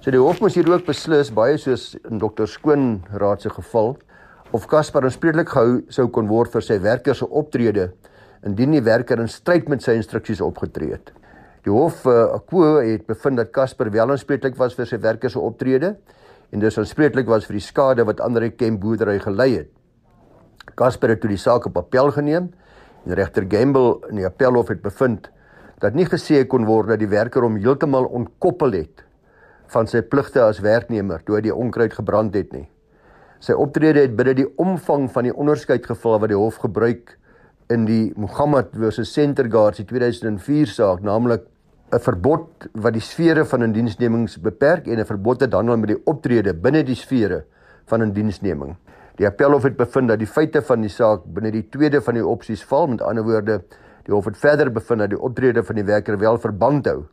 So 0.00 0.10
die 0.10 0.20
hof 0.20 0.40
moes 0.40 0.54
hier 0.54 0.68
ook 0.68 0.86
beslis 0.86 1.30
baie 1.32 1.58
soos 1.58 1.94
in 2.10 2.18
dokter 2.18 2.48
Skoon 2.48 3.04
raad 3.12 3.42
se 3.42 3.50
geval 3.50 3.94
of 4.52 4.66
Casper 4.66 5.04
aanspreeklik 5.04 5.48
gehou 5.48 5.82
sou 5.88 6.08
kon 6.08 6.28
word 6.28 6.52
vir 6.52 6.62
sy 6.64 6.80
werker 6.80 7.16
se 7.16 7.28
optrede 7.28 7.90
indien 8.44 8.74
die 8.76 8.84
werker 8.84 9.20
in 9.22 9.30
stryd 9.30 9.68
met 9.72 9.84
sy 9.84 9.96
instruksies 9.98 10.42
opgetree 10.44 10.92
het. 10.92 11.12
Die 11.64 11.72
hof 11.72 12.02
uh, 12.04 12.34
Akwo 12.36 12.76
het 12.84 13.06
bevind 13.08 13.40
dat 13.40 13.54
Casper 13.56 13.88
wel 13.92 14.12
aanspreeklik 14.12 14.58
was 14.60 14.76
vir 14.76 14.88
sy 14.88 14.98
werker 15.00 15.32
se 15.32 15.40
optrede 15.40 15.94
en 16.52 16.60
dus 16.60 16.76
aanspreeklik 16.78 17.28
was 17.30 17.48
vir 17.48 17.56
die 17.56 17.64
skade 17.64 18.04
wat 18.04 18.20
ander 18.20 18.50
Kemp 18.52 18.82
boerdery 18.82 19.16
gelei 19.22 19.50
het. 19.54 19.70
Casper 20.76 21.14
het 21.14 21.22
toe 21.22 21.32
die 21.32 21.40
saak 21.40 21.70
op 21.70 21.80
appel 21.80 22.12
geneem 22.12 22.50
en 23.04 23.16
regter 23.16 23.46
Gamble 23.48 24.02
in 24.10 24.20
die 24.20 24.28
appelhof 24.28 24.68
het 24.72 24.84
bevind 24.84 25.30
dat 25.80 25.96
nie 25.96 26.06
gesê 26.08 26.44
kon 26.48 26.68
word 26.68 26.92
dat 26.92 27.00
die 27.00 27.10
werker 27.10 27.44
hom 27.44 27.56
heeltemal 27.60 28.06
ontkoppel 28.12 28.76
het 28.76 29.02
van 29.72 29.88
sy 29.90 30.04
pligte 30.04 30.44
as 30.44 30.60
werknemer 30.64 31.24
toe 31.24 31.38
hy 31.38 31.46
die 31.48 31.54
onkruid 31.54 31.96
gebrand 31.96 32.36
het 32.36 32.52
nie. 32.52 32.66
Sy 33.40 33.56
optrede 33.56 34.04
het 34.04 34.14
binne 34.16 34.36
die 34.36 34.48
omvang 34.60 35.08
van 35.12 35.26
die 35.28 35.34
onderskeid 35.34 35.86
geval 35.88 36.20
wat 36.22 36.32
die 36.32 36.38
hof 36.38 36.60
gebruik 36.62 37.16
in 37.68 37.86
die 37.86 38.12
Muhammad 38.16 38.72
versus 38.76 39.12
Centerguards 39.12 39.80
die 39.80 39.86
2004 39.86 40.66
saak, 40.66 41.02
naamlik 41.02 41.46
'n 41.92 42.00
verbod 42.00 42.68
wat 42.72 42.92
die 42.92 43.00
sfere 43.00 43.44
van 43.44 43.62
'n 43.62 43.72
diensnemings 43.72 44.36
beperk 44.40 44.86
en 44.86 44.98
'n 44.98 45.04
verbod 45.04 45.40
wat 45.40 45.52
handel 45.52 45.76
met 45.76 45.88
die 45.88 46.02
optrede 46.04 46.54
binne 46.54 46.82
die 46.82 46.96
sfere 46.96 47.44
van 47.86 48.02
'n 48.02 48.12
diensneming. 48.12 48.76
Die 49.16 49.26
appelhof 49.26 49.62
het 49.62 49.76
bevind 49.76 50.08
dat 50.08 50.18
die 50.18 50.26
feite 50.26 50.62
van 50.62 50.80
die 50.80 50.90
saak 50.90 51.20
binne 51.24 51.50
die 51.50 51.68
tweede 51.68 52.00
van 52.00 52.14
die 52.14 52.26
opsies 52.26 52.64
val, 52.64 52.86
met 52.86 53.02
ander 53.02 53.24
woorde, 53.24 53.62
die 54.04 54.12
hof 54.14 54.24
het 54.24 54.36
verder 54.36 54.70
bevind 54.72 55.00
dat 55.00 55.10
die 55.10 55.20
optrede 55.20 55.64
van 55.64 55.76
die 55.76 55.84
werker 55.84 56.18
wel 56.18 56.38
verband 56.38 56.86
hou 56.86 57.04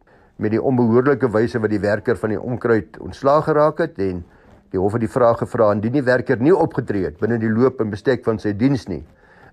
met 0.42 0.52
die 0.52 0.62
onbehoorlike 0.62 1.30
wyse 1.32 1.60
wat 1.62 1.70
die 1.70 1.80
werker 1.80 2.18
van 2.18 2.34
die 2.34 2.42
onkruid 2.42 2.98
ontslaag 3.00 3.46
geraak 3.46 3.78
het 3.84 4.00
en 4.02 4.24
die 4.74 4.80
hof 4.80 4.96
het 4.98 5.04
die 5.06 5.12
vraag 5.12 5.38
gevra 5.44 5.72
indien 5.76 6.00
die 6.00 6.04
werker 6.04 6.40
nie 6.42 6.54
opgetree 6.56 7.06
het 7.06 7.20
binne 7.22 7.38
die 7.40 7.52
loop 7.52 7.82
en 7.84 7.92
bestek 7.94 8.26
van 8.26 8.40
sy 8.40 8.54
diens 8.58 8.88
nie 8.90 9.04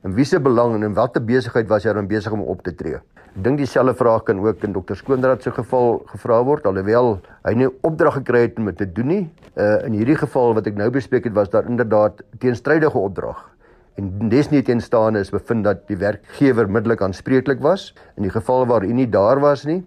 In 0.07 0.15
wie 0.15 0.25
se 0.25 0.39
belang 0.39 0.77
en 0.77 0.83
in 0.87 0.95
watter 0.95 1.23
besigheid 1.25 1.67
was 1.67 1.83
hy 1.83 1.93
dan 1.97 2.07
besig 2.07 2.31
om 2.31 2.45
op 2.47 2.61
te 2.63 2.71
tree? 2.71 3.01
Ek 3.35 3.39
dink 3.43 3.59
dieselfde 3.59 3.97
vraag 3.99 4.23
kan 4.29 4.39
ook 4.45 4.63
in 4.63 4.73
dokter 4.77 4.95
Skoondraad 4.97 5.43
se 5.43 5.51
geval 5.51 5.97
gevra 6.13 6.37
word 6.47 6.67
alhoewel 6.71 7.17
hy 7.43 7.55
nie 7.59 7.67
opdrag 7.83 8.21
gekry 8.21 8.45
het 8.45 8.61
om 8.63 8.69
dit 8.71 8.77
te 8.79 8.87
doen 8.87 9.09
nie. 9.11 9.25
Uh 9.59 9.81
in 9.89 9.97
hierdie 9.99 10.15
geval 10.21 10.55
wat 10.55 10.69
ek 10.71 10.77
nou 10.79 10.87
bespreek 10.95 11.27
het 11.27 11.35
was 11.35 11.51
daar 11.51 11.67
inderdaad 11.67 12.23
teenstrydige 12.39 12.99
opdrag. 12.99 13.41
En 13.99 14.29
dis 14.31 14.51
nie 14.53 14.63
teenstaande 14.63 15.25
is 15.25 15.33
bevind 15.35 15.67
dat 15.67 15.83
die 15.91 15.99
werkgewer 15.99 16.71
middelik 16.71 17.03
aanspreeklik 17.03 17.59
was 17.65 17.91
in 18.15 18.29
die 18.29 18.31
geval 18.31 18.69
waar 18.71 18.87
hy 18.87 18.95
nie 18.95 19.09
daar 19.11 19.43
was 19.43 19.65
nie 19.67 19.81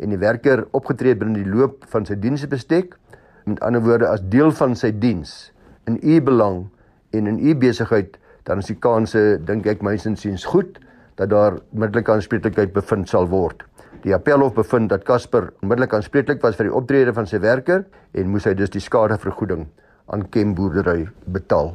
en 0.00 0.14
die 0.14 0.20
werker 0.22 0.64
opgetree 0.72 1.12
het 1.12 1.20
binne 1.20 1.42
die 1.42 1.50
loop 1.50 1.84
van 1.92 2.08
sy 2.08 2.16
diensbestek 2.16 2.96
met 3.44 3.60
ander 3.60 3.84
woorde 3.84 4.08
as 4.08 4.24
deel 4.32 4.48
van 4.56 4.72
sy 4.78 4.94
diens 4.96 5.52
in 5.90 6.00
u 6.00 6.16
belang 6.24 6.64
en 7.12 7.28
in 7.28 7.36
u 7.36 7.52
besigheid 7.58 8.16
dan 8.48 8.62
is 8.62 8.70
die 8.70 8.78
kanse 8.80 9.22
dink 9.44 9.66
ek 9.68 9.82
mynsins 9.84 10.46
goed 10.48 10.78
dat 11.20 11.32
daar 11.32 11.58
middelike 11.76 12.14
aanspreeklikheid 12.14 12.72
bevind 12.72 13.10
sal 13.10 13.28
word. 13.28 13.64
Die 14.04 14.14
appelhof 14.14 14.54
bevind 14.56 14.92
dat 14.92 15.04
Casper 15.04 15.50
onmiddellik 15.60 15.96
aanspreeklik 15.98 16.40
was 16.44 16.56
vir 16.56 16.70
die 16.70 16.76
optrede 16.80 17.12
van 17.12 17.26
sy 17.26 17.42
werker 17.42 17.84
en 18.14 18.30
moes 18.32 18.46
hy 18.48 18.54
dus 18.56 18.72
die 18.72 18.82
skadevergoeding 18.82 19.66
aan 20.14 20.24
Kem 20.32 20.54
boerdery 20.56 21.08
betaal. 21.26 21.74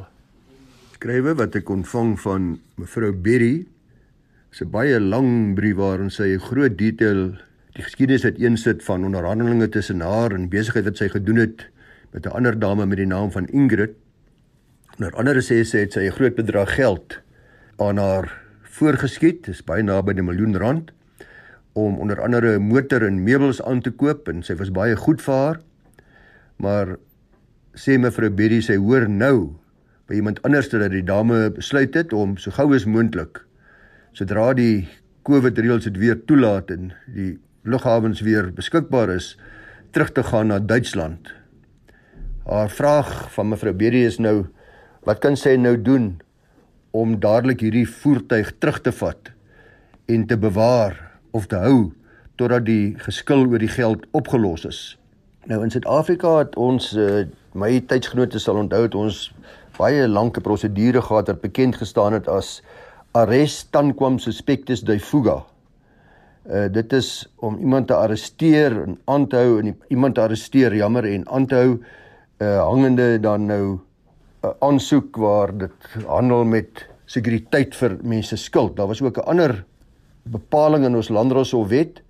Skrywe 0.96 1.36
wat 1.38 1.58
ek 1.60 1.70
ontvang 1.70 2.16
van 2.24 2.54
mevrou 2.80 3.12
Berry 3.12 3.68
is 4.52 4.62
'n 4.62 4.72
baie 4.72 5.00
lang 5.00 5.56
brief 5.56 5.78
waarin 5.78 6.10
sy 6.10 6.38
groot 6.38 6.78
detail 6.78 7.36
die 7.76 7.84
geskiedenis 7.84 8.26
uiteensit 8.26 8.84
van 8.84 9.04
onderhandelinge 9.04 9.70
tussen 9.70 10.02
haar 10.02 10.32
en 10.32 10.50
besigheid 10.50 10.86
wat 10.86 10.98
sy 10.98 11.10
gedoen 11.10 11.38
het 11.38 11.68
met 12.14 12.26
'n 12.26 12.34
ander 12.38 12.60
dame 12.60 12.86
met 12.86 12.98
die 12.98 13.06
naam 13.06 13.32
van 13.32 13.46
Ingrid 13.48 13.96
Onder 14.94 15.16
andere 15.18 15.42
sê 15.42 15.64
sy 15.66 15.80
het 15.88 15.96
sy 15.96 16.06
'n 16.06 16.14
groot 16.14 16.36
bedrag 16.36 16.76
geld 16.76 17.18
aan 17.82 17.98
haar 17.98 18.30
voorgeskiet, 18.62 19.46
dis 19.46 19.64
baie 19.66 19.82
naby 19.82 20.14
'n 20.14 20.26
miljoen 20.26 20.58
rand 20.58 20.92
om 21.74 21.98
onder 21.98 22.22
andere 22.22 22.60
'n 22.60 22.68
motor 22.68 23.02
en 23.02 23.24
meubels 23.24 23.62
aan 23.62 23.82
te 23.82 23.90
koop 23.92 24.28
en 24.28 24.44
sy 24.44 24.54
was 24.56 24.70
baie 24.72 24.96
goed 24.96 25.22
vir 25.22 25.34
haar. 25.34 25.60
Maar 26.58 26.98
sê 27.74 27.98
mevrou 27.98 28.30
Berry 28.30 28.62
sy 28.62 28.76
hoor 28.76 29.10
nou 29.10 29.56
by 30.08 30.14
iemand 30.14 30.42
anders 30.44 30.70
dat 30.70 30.92
die 30.92 31.04
dame 31.04 31.50
besluit 31.50 31.94
het 31.94 32.14
om 32.14 32.38
so 32.38 32.52
gou 32.52 32.76
as 32.76 32.86
moontlik 32.86 33.42
sodra 34.12 34.54
die 34.54 34.88
COVID 35.24 35.58
reëls 35.58 35.84
dit 35.84 35.98
weer 35.98 36.26
toelaat 36.26 36.70
en 36.70 36.94
die 37.08 37.40
lughawens 37.64 38.22
weer 38.22 38.54
beskikbaar 38.54 39.10
is 39.10 39.40
terug 39.92 40.12
te 40.12 40.24
gaan 40.24 40.48
na 40.48 40.60
Duitsland. 40.60 41.34
Haar 42.46 42.70
vraag 42.70 43.34
van 43.34 43.50
mevrou 43.50 43.74
Berry 43.74 44.06
is 44.06 44.20
nou 44.20 44.46
Wat 45.04 45.20
kan 45.20 45.36
sy 45.36 45.58
nou 45.60 45.76
doen 45.76 46.22
om 46.96 47.18
dadelik 47.20 47.60
hierdie 47.66 47.88
voertuig 47.90 48.54
terug 48.64 48.80
te 48.86 48.92
vat 48.96 49.34
en 50.08 50.24
te 50.30 50.38
bewaar 50.40 50.96
of 51.36 51.50
te 51.52 51.60
hou 51.60 51.92
totdat 52.40 52.64
die 52.70 52.96
geskil 53.04 53.44
oor 53.50 53.60
die 53.60 53.72
geld 53.72 54.08
opgelos 54.16 54.64
is? 54.70 54.82
Nou 55.52 55.60
in 55.66 55.74
Suid-Afrika 55.74 56.38
het 56.40 56.56
ons 56.56 56.94
uh, 56.96 57.26
my 57.52 57.82
tydsgenote 57.92 58.40
sal 58.40 58.62
onthou 58.64 58.86
het 58.86 58.96
ons 58.96 59.28
baie 59.76 60.08
lanke 60.08 60.40
prosedure 60.42 61.04
gehad 61.04 61.34
wat 61.34 61.44
bekend 61.44 61.82
gestaan 61.82 62.16
het 62.16 62.32
as 62.32 62.62
arrest 63.12 63.74
tanquam 63.76 64.22
suspectus 64.24 64.88
de 64.88 65.00
fuga. 65.04 65.42
Uh 66.48 66.68
dit 66.72 66.94
is 66.94 67.26
om 67.44 67.60
iemand 67.60 67.88
te 67.88 67.96
arresteer 67.96 68.74
en 68.88 68.98
aan 69.12 69.28
te 69.28 69.40
hou 69.40 69.60
en 69.60 69.76
iemand 69.88 70.16
te 70.16 70.24
arresteer 70.24 70.76
jammer 70.76 71.06
en 71.12 71.28
aan 71.28 71.46
te 71.48 71.56
hou 71.56 71.72
uh 72.40 72.60
hangende 72.64 73.20
dan 73.20 73.46
nou 73.52 73.64
'n 73.76 73.93
aansoek 74.60 75.16
waar 75.16 75.54
dit 75.58 75.94
handel 76.08 76.44
met 76.46 76.86
sekuriteit 77.06 77.76
vir 77.76 77.98
mense 78.02 78.38
skuld. 78.38 78.76
Daar 78.76 78.88
was 78.88 79.02
ook 79.02 79.18
'n 79.18 79.30
ander 79.30 79.64
bepaling 80.24 80.86
in 80.86 80.96
ons 80.96 81.10
landroswet 81.10 82.02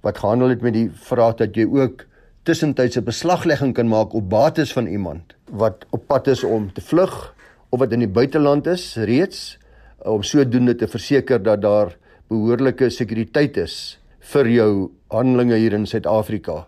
wat 0.00 0.18
gehandel 0.18 0.48
het 0.48 0.60
met 0.60 0.72
die 0.72 0.90
vraag 0.90 1.34
dat 1.34 1.54
jy 1.56 1.66
ook 1.66 2.06
tussentydse 2.42 3.02
beslaglegging 3.02 3.74
kan 3.74 3.88
maak 3.88 4.14
op 4.14 4.30
bates 4.30 4.72
van 4.72 4.86
iemand 4.86 5.34
wat 5.50 5.86
op 5.90 6.06
pad 6.06 6.26
is 6.26 6.44
om 6.44 6.72
te 6.72 6.80
vlug 6.80 7.34
of 7.68 7.78
wat 7.78 7.92
in 7.92 7.98
die 7.98 8.08
buiteland 8.08 8.66
is 8.66 8.96
reeds 8.96 9.58
om 9.98 10.22
sodoende 10.22 10.74
te 10.74 10.88
verseker 10.88 11.42
dat 11.42 11.60
daar 11.62 11.96
behoorlike 12.28 12.90
sekuriteit 12.90 13.56
is 13.56 13.98
vir 14.32 14.48
jou 14.48 14.70
handelinge 15.10 15.56
hier 15.58 15.72
in 15.72 15.86
Suid-Afrika. 15.86 16.66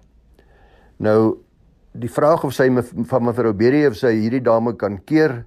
Nou 0.98 1.38
die 1.92 2.08
vraag 2.08 2.44
of 2.44 2.54
sy 2.56 2.68
van 2.72 3.24
mevrou 3.26 3.52
Berry 3.52 3.84
of 3.86 3.98
sy 4.00 4.14
hierdie 4.16 4.42
dame 4.44 4.72
kan 4.80 4.98
keer 5.04 5.42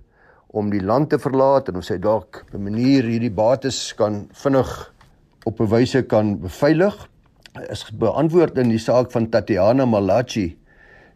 om 0.55 0.69
die 0.69 0.83
land 0.83 1.09
te 1.09 1.19
verlaat 1.19 1.71
en 1.71 1.79
of 1.81 1.87
sy 1.87 1.97
dalk 1.97 2.43
op 2.45 2.53
'n 2.53 2.63
manier 2.63 3.03
hierdie 3.03 3.33
bates 3.33 3.93
kan 3.97 4.27
vinnig 4.31 4.93
op 5.45 5.59
'n 5.59 5.69
wyse 5.69 6.03
kan 6.07 6.37
beveilig 6.39 7.09
is 7.69 7.89
beantwoord 7.91 8.57
in 8.57 8.69
die 8.69 8.79
saak 8.79 9.11
van 9.11 9.29
Tatiana 9.29 9.85
Malachi 9.85 10.57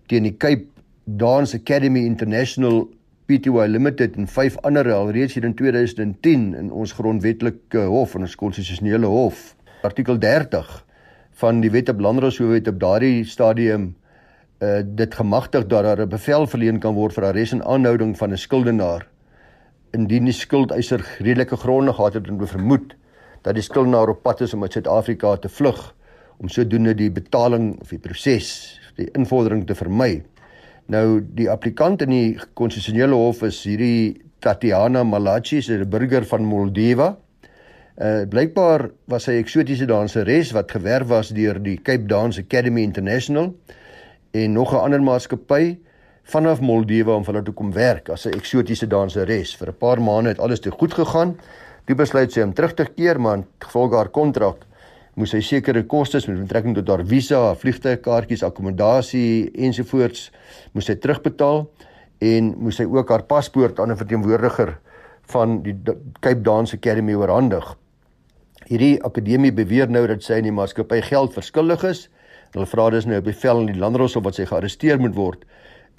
teen 0.08 0.24
die 0.24 0.38
Cape 0.38 0.66
Dance 1.06 1.56
Academy 1.58 2.06
International 2.06 2.88
Pty 3.28 3.50
Limited 3.68 4.16
en 4.18 4.28
vyf 4.28 4.58
ander 4.66 4.88
alreeds 4.94 5.34
hier 5.34 5.46
in 5.46 5.54
2010 5.54 6.56
in 6.56 6.72
ons 6.72 6.94
grondwetlike 6.94 7.84
hof 7.86 8.16
en 8.16 8.22
ons 8.22 8.36
konstitusionele 8.36 9.06
hof. 9.06 9.56
Artikel 9.84 10.18
30 10.18 10.86
van 11.32 11.62
die 11.62 11.70
wet 11.70 11.90
op 11.90 12.00
landroshoofwet 12.00 12.68
op 12.68 12.80
daardie 12.80 13.26
stadium 13.26 13.96
uh 14.60 14.82
dit 14.84 15.16
gemagtig 15.16 15.66
dat 15.68 15.84
daar 15.84 16.02
'n 16.06 16.10
bevel 16.10 16.48
verleen 16.48 16.80
kan 16.80 16.94
word 16.94 17.14
vir 17.14 17.24
arrest 17.24 17.54
en 17.54 17.64
aanhouding 17.64 18.18
van 18.18 18.32
'n 18.32 18.38
skuldenaar 18.38 19.08
indien 19.92 20.26
die 20.26 20.34
skuldeiser 20.34 21.06
redelike 21.20 21.56
gronde 21.56 21.94
gehad 21.94 22.14
het 22.14 22.30
om 22.30 22.40
te 22.40 22.48
vermoed 22.48 22.96
dat 23.42 23.54
die 23.54 23.64
skuldenaar 23.64 24.10
op 24.10 24.24
pad 24.24 24.42
is 24.42 24.54
om 24.54 24.62
uit 24.62 24.74
Suid-Afrika 24.74 25.36
te 25.36 25.50
vlug 25.50 25.96
om 26.38 26.48
sodoende 26.48 26.94
die 26.96 27.12
betaling 27.12 27.80
of 27.82 27.90
die 27.90 28.00
proses 28.00 28.80
die 29.00 29.08
invordering 29.16 29.66
te 29.68 29.76
vermy. 29.76 30.24
Nou 30.92 31.22
die 31.36 31.50
applikant 31.50 32.02
in 32.02 32.10
die 32.10 32.40
konstitusionele 32.54 33.16
hof 33.16 33.44
is 33.48 33.64
hierdie 33.64 34.22
Tatiana 34.40 35.04
Malachi, 35.04 35.62
sy 35.62 35.74
is 35.74 35.86
'n 35.86 35.90
burger 35.90 36.26
van 36.26 36.44
Moldova. 36.44 37.18
Uh 38.00 38.26
blykbaar 38.26 38.90
was 39.08 39.24
sy 39.24 39.32
eksotiese 39.32 39.86
danseres 39.86 40.52
wat 40.52 40.72
gewerf 40.72 41.08
was 41.08 41.30
deur 41.30 41.60
die 41.64 41.78
Cape 41.78 42.08
Dance 42.08 42.40
Academy 42.40 42.82
International 42.82 43.54
en 44.32 44.54
nog 44.54 44.74
'n 44.74 44.84
ander 44.84 45.02
maatskappy 45.02 45.78
vanaf 46.24 46.62
Moldova 46.62 47.16
om 47.16 47.24
vir 47.24 47.34
hulle 47.34 47.46
te 47.46 47.52
kom 47.52 47.72
werk 47.74 48.10
as 48.10 48.26
'n 48.26 48.34
eksotiese 48.34 48.88
danseres. 48.88 49.56
Vir 49.56 49.70
'n 49.70 49.78
paar 49.78 50.02
maande 50.02 50.30
het 50.30 50.40
alles 50.40 50.60
te 50.60 50.72
goed 50.72 50.94
gegaan. 50.94 51.38
Toe 51.86 51.96
besluit 51.96 52.32
sy 52.32 52.42
om 52.42 52.54
terug 52.54 52.74
te 52.74 52.86
keer, 52.86 53.20
maar 53.20 53.44
gevolg 53.60 53.94
haar 53.94 54.10
kontrak 54.10 54.66
moes 55.16 55.32
hy 55.32 55.42
sekere 55.42 55.84
kostes 55.84 56.28
met 56.28 56.40
betrekking 56.40 56.76
tot 56.76 56.88
haar 56.88 57.06
visa, 57.06 57.40
haar 57.40 57.56
vliegtuigkaartjies, 57.56 58.44
akkommodasie 58.44 59.52
ensovoorts 59.52 60.32
moes 60.74 60.88
hy 60.88 60.96
terugbetaal 60.96 61.66
en 62.22 62.54
moes 62.58 62.78
hy 62.78 62.86
ook 62.86 63.10
haar 63.10 63.24
paspoort 63.24 63.80
aan 63.80 63.92
'n 63.92 63.98
verteenwoordiger 63.98 64.78
van 65.34 65.62
die 65.62 65.76
Cape 66.20 66.42
Dance 66.42 66.76
Academy 66.76 67.14
oorhandig. 67.14 67.76
Hierdie 68.68 69.04
akademie 69.04 69.52
beweer 69.52 69.90
nou 69.90 70.08
dat 70.08 70.24
sy 70.24 70.34
in 70.34 70.44
die 70.44 70.52
maatskappy 70.52 71.02
geld 71.02 71.34
verskuldig 71.34 71.84
is. 71.84 72.10
Hulle 72.54 72.66
vra 72.66 72.90
dus 72.90 73.06
nou 73.06 73.20
op 73.22 73.28
bevel 73.30 73.60
in 73.62 73.74
die 73.74 73.80
landros 73.80 74.16
of 74.16 74.24
wat 74.26 74.40
sy 74.40 74.46
gearresteer 74.50 75.00
moet 75.02 75.16
word 75.16 75.46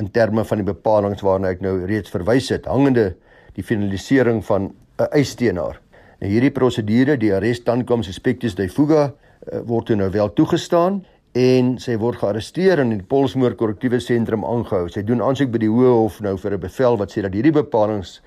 in 0.00 0.10
terme 0.10 0.44
van 0.44 0.62
die 0.62 0.66
bepalinge 0.66 1.20
waarna 1.22 1.52
ek 1.54 1.60
nou 1.60 1.76
reeds 1.86 2.10
verwys 2.10 2.48
het, 2.50 2.66
hangende 2.66 3.12
die 3.54 3.64
finalisering 3.66 4.40
van 4.46 4.72
'n 4.98 5.08
eisteenaar. 5.12 5.80
Nou 6.20 6.30
hierdie 6.30 6.50
prosedure, 6.50 7.16
die 7.16 7.34
arrest 7.34 7.64
tankom 7.64 8.02
suspectus 8.02 8.54
de 8.54 8.68
fuga, 8.68 9.12
uh, 9.52 9.60
word 9.64 9.88
nou 9.88 10.10
wel 10.10 10.32
toegestaan 10.32 11.04
en 11.32 11.78
sy 11.78 11.96
word 11.96 12.18
gearresteer 12.18 12.78
en 12.78 12.90
in 12.90 12.98
die 12.98 13.06
Polsmoor 13.06 13.54
korrektiewe 13.54 14.00
sentrum 14.00 14.44
aangehou. 14.44 14.88
Sy 14.88 15.02
doen 15.02 15.22
aansoek 15.22 15.50
by 15.50 15.58
die 15.58 15.70
Hoë 15.70 15.94
Hof 15.94 16.20
nou 16.20 16.36
vir 16.36 16.52
'n 16.54 16.60
bevel 16.60 16.96
wat 16.96 17.12
sê 17.12 17.22
dat 17.22 17.32
hierdie 17.32 17.52
bepalinge 17.52 18.20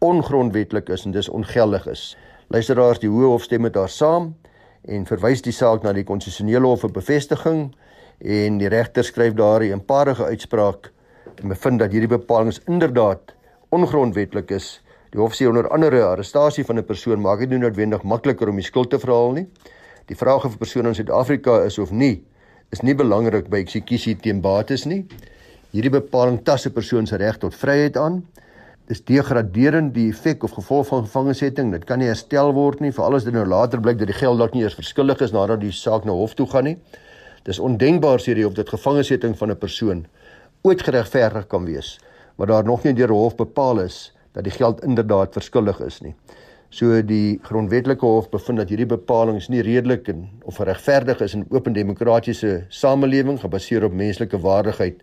ongrondwetlik 0.00 0.88
is 0.88 1.04
en 1.04 1.12
dis 1.12 1.28
ongeldig 1.28 1.86
is. 1.86 2.16
Luisteraars, 2.48 2.98
die 2.98 3.08
Hoë 3.08 3.32
Hof 3.32 3.42
stem 3.42 3.62
met 3.62 3.74
haar 3.74 3.88
saam 3.88 4.34
en 4.88 5.06
verwys 5.06 5.42
die 5.42 5.52
saak 5.52 5.82
na 5.82 5.92
die 5.92 6.04
konstitusionele 6.04 6.66
hof 6.66 6.80
vir 6.80 6.92
bevestiging 6.92 7.74
en 8.20 8.58
die 8.58 8.68
regter 8.68 9.04
skryf 9.04 9.34
daar 9.34 9.60
'n 9.62 9.72
eenparige 9.72 10.24
uitspraak 10.24 10.92
en 11.42 11.48
bevind 11.48 11.78
dat 11.78 11.92
hierdie 11.92 12.18
bepalinge 12.18 12.60
inderdaad 12.66 13.34
ongrondwetlik 13.70 14.50
is 14.50 14.80
Die 15.14 15.22
hof 15.22 15.36
sê 15.38 15.46
onder 15.46 15.68
andere 15.70 16.00
arrestasie 16.02 16.64
van 16.66 16.78
'n 16.78 16.84
persoon 16.84 17.20
maak 17.22 17.38
dit 17.38 17.50
nie 17.50 17.58
noodwendig 17.58 18.02
makliker 18.02 18.48
om 18.48 18.56
die 18.56 18.66
skuld 18.66 18.90
te 18.90 18.98
verhaal 18.98 19.32
nie. 19.32 19.46
Die 20.10 20.16
vraag 20.16 20.44
of 20.44 20.54
'n 20.54 20.58
persoon 20.58 20.86
in 20.86 20.94
Suid-Afrika 20.94 21.62
is 21.62 21.78
of 21.78 21.90
nie, 21.90 22.24
is 22.72 22.82
nie 22.82 22.94
belangrik 22.94 23.48
by 23.48 23.62
eksekusie 23.62 24.16
teen 24.16 24.40
bates 24.40 24.84
nie. 24.84 25.06
Hierdie 25.70 25.90
bepaling 25.90 26.42
tas 26.42 26.66
'n 26.66 26.72
persoon 26.72 27.06
se 27.06 27.16
reg 27.16 27.38
tot 27.38 27.54
vryheid 27.54 27.96
aan. 27.96 28.26
Dis 28.84 29.00
degraderend 29.08 29.94
die 29.94 30.10
effek 30.12 30.42
of 30.44 30.52
gevolg 30.58 30.90
van 30.90 31.06
gevangesetting. 31.06 31.70
Dit 31.72 31.86
kan 31.88 32.02
nie 32.02 32.10
herstel 32.10 32.50
word 32.52 32.82
nie, 32.84 32.90
veral 32.92 33.16
as 33.16 33.24
dit 33.24 33.32
nou 33.32 33.46
later 33.48 33.80
blyk 33.80 33.96
dat 34.02 34.10
die 34.10 34.16
geld 34.18 34.42
dalk 34.42 34.52
nie 34.52 34.60
eers 34.66 34.76
verskuldig 34.76 35.22
is 35.24 35.32
nadat 35.32 35.62
die 35.62 35.72
saak 35.72 36.04
na 36.04 36.12
hof 36.12 36.34
toe 36.36 36.44
gaan 36.50 36.68
nie. 36.68 36.74
Dis 37.48 37.62
ondenkbaar 37.64 38.20
sê 38.20 38.34
die 38.36 38.44
hof 38.44 38.58
dat 38.58 38.68
gevangesetting 38.68 39.38
van 39.40 39.50
'n 39.50 39.56
persoon 39.56 40.04
ooit 40.68 40.82
geregverdig 40.82 41.46
kan 41.46 41.64
wees, 41.64 41.98
maar 42.36 42.46
daar 42.46 42.64
nog 42.64 42.84
nie 42.84 42.92
deur 42.92 43.08
'n 43.08 43.22
hof 43.24 43.36
bepaal 43.36 43.80
is 43.80 44.12
dat 44.32 44.44
die 44.44 44.52
geld 44.52 44.84
inderdaad 44.84 45.32
verskuldig 45.32 45.80
is 45.80 46.00
nie. 46.00 46.14
So 46.68 47.02
die 47.02 47.38
grondwetlike 47.42 48.04
hof 48.04 48.28
bevind 48.28 48.58
dat 48.58 48.68
hierdie 48.68 48.86
bepalinge 48.86 49.46
nie 49.48 49.62
redelik 49.62 50.08
en 50.08 50.28
of 50.42 50.58
regverdig 50.58 51.20
is 51.20 51.34
in 51.34 51.40
'n 51.40 51.54
open 51.54 51.72
demokratiese 51.72 52.64
samelewing 52.68 53.40
gebaseer 53.40 53.84
op 53.84 53.92
menslike 53.92 54.38
waardigheid, 54.38 55.02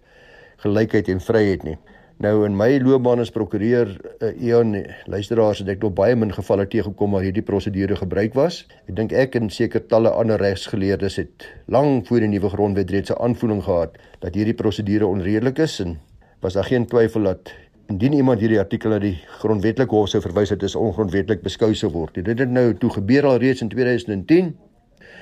gelykheid 0.58 1.08
en 1.08 1.22
vryheid 1.22 1.64
nie. 1.64 1.78
Nou 2.22 2.44
in 2.46 2.54
my 2.54 2.76
loopbaan 2.78 3.24
as 3.24 3.32
prokureur 3.34 3.90
uh, 4.22 4.28
Eon 4.46 4.76
luisteraars 5.10 5.64
het 5.64 5.72
ek 5.74 5.80
nog 5.82 5.96
baie 5.98 6.14
min 6.14 6.30
gevalle 6.30 6.68
teëgekom 6.70 7.16
waar 7.16 7.24
hierdie 7.26 7.42
prosedure 7.42 7.96
gebruik 7.98 8.36
was. 8.38 8.60
Ek 8.86 8.94
dink 9.00 9.16
ek 9.18 9.40
en 9.40 9.50
seker 9.50 9.82
talle 9.90 10.12
ander 10.14 10.38
regsgeleerdes 10.38 11.18
het 11.18 11.48
lank 11.74 12.06
voor 12.12 12.22
die 12.22 12.30
nuwe 12.30 12.52
grondwet 12.54 12.94
reeds 12.94 13.10
'n 13.10 13.18
aanvoeling 13.18 13.64
gehad 13.66 13.98
dat 14.22 14.38
hierdie 14.38 14.54
prosedure 14.54 15.08
onredelik 15.08 15.58
is 15.66 15.80
en 15.82 15.98
was 16.46 16.54
daar 16.54 16.70
geen 16.70 16.86
twyfel 16.86 17.24
dat 17.24 17.54
indien 17.90 18.14
iemand 18.14 18.40
hierdie 18.40 18.60
artikel 18.60 18.94
na 18.94 19.00
die 19.00 19.18
grondwetlike 19.42 19.96
hof 19.96 20.10
sou 20.10 20.22
verwys 20.22 20.54
het 20.54 20.64
is 20.64 20.76
ongrondwetlik 20.76 21.42
beskou 21.42 21.74
sou 21.74 21.90
word. 21.92 22.14
Dit 22.14 22.40
het 22.40 22.50
nou 22.50 22.74
toe 22.78 22.90
gebeur 22.90 23.26
al 23.26 23.38
reeds 23.38 23.62
in 23.62 23.70
2010. 23.70 24.54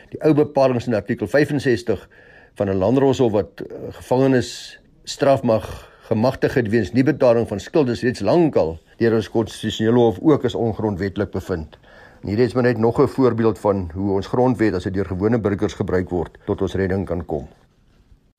Die 0.10 0.20
ou 0.22 0.34
bepalinge 0.34 0.84
in 0.86 1.00
artikel 1.00 1.28
65 1.28 2.10
van 2.56 2.70
'n 2.70 2.76
landroshof 2.78 3.32
wat 3.32 3.64
uh, 3.64 3.88
gevangenes 3.90 4.80
straf 5.04 5.44
mag 5.44 5.88
gemagtig 6.10 6.56
het 6.58 6.70
weens 6.74 6.90
nie 6.96 7.04
betaling 7.06 7.46
van 7.48 7.60
skuld 7.62 7.90
is 7.94 8.02
reeds 8.02 8.24
lankal 8.26 8.72
deur 8.98 9.14
ons 9.14 9.28
konstitusionele 9.30 10.02
hof 10.02 10.18
ook 10.26 10.48
as 10.48 10.56
ongrondwetlik 10.58 11.30
bevind. 11.36 11.76
En 12.24 12.32
hier 12.32 12.42
is 12.42 12.56
maar 12.58 12.66
net 12.66 12.82
nog 12.82 13.00
'n 13.00 13.08
voorbeeld 13.08 13.60
van 13.60 13.92
hoe 13.94 14.16
ons 14.18 14.28
grondwet 14.28 14.74
as 14.74 14.84
dit 14.84 14.94
deur 14.94 15.06
gewone 15.06 15.40
burgers 15.40 15.74
gebruik 15.74 16.10
word 16.10 16.38
tot 16.46 16.62
ons 16.62 16.74
redding 16.74 17.06
kan 17.06 17.26
kom. 17.26 17.48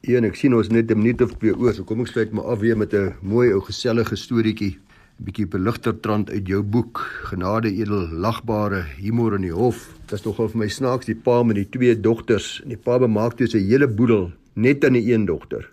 Een, 0.01 0.25
ek 0.25 0.35
sien 0.35 0.55
ons 0.55 0.69
net 0.69 0.91
'n 0.91 0.99
minuut 0.99 1.23
of 1.23 1.33
twee 1.39 1.57
oor, 1.57 1.73
so 1.73 1.85
kom 1.85 2.01
ek 2.01 2.07
sluit 2.07 2.33
maar 2.33 2.45
af 2.45 2.59
weer 2.59 2.77
met 2.77 2.93
'n 2.93 3.15
mooi 3.23 3.53
ou 3.53 3.61
gesellige 3.61 4.17
storieetjie, 4.17 4.79
'n 5.21 5.25
bietjie 5.25 5.47
beligter 5.47 6.01
trant 6.01 6.31
uit 6.31 6.47
jou 6.47 6.63
boek, 6.63 6.99
Genade 7.23 7.69
edel 7.69 8.09
lagbare 8.09 8.83
humor 8.99 9.35
in 9.35 9.43
die 9.43 9.55
hof. 9.55 9.95
Dit 10.07 10.19
is 10.19 10.25
nogal 10.25 10.49
vir 10.49 10.59
my 10.59 10.69
snaaks 10.69 11.07
die 11.07 11.15
pa 11.15 11.43
met 11.43 11.57
die 11.57 11.69
twee 11.69 12.01
dogters 12.01 12.61
en 12.63 12.69
die 12.69 12.79
pa 12.79 12.99
bemaak 12.99 13.37
toe 13.37 13.47
sy 13.47 13.59
hele 13.59 13.89
boedel 13.89 14.33
net 14.55 14.85
aan 14.85 14.93
die 14.93 15.13
een 15.13 15.25
dogter. 15.25 15.69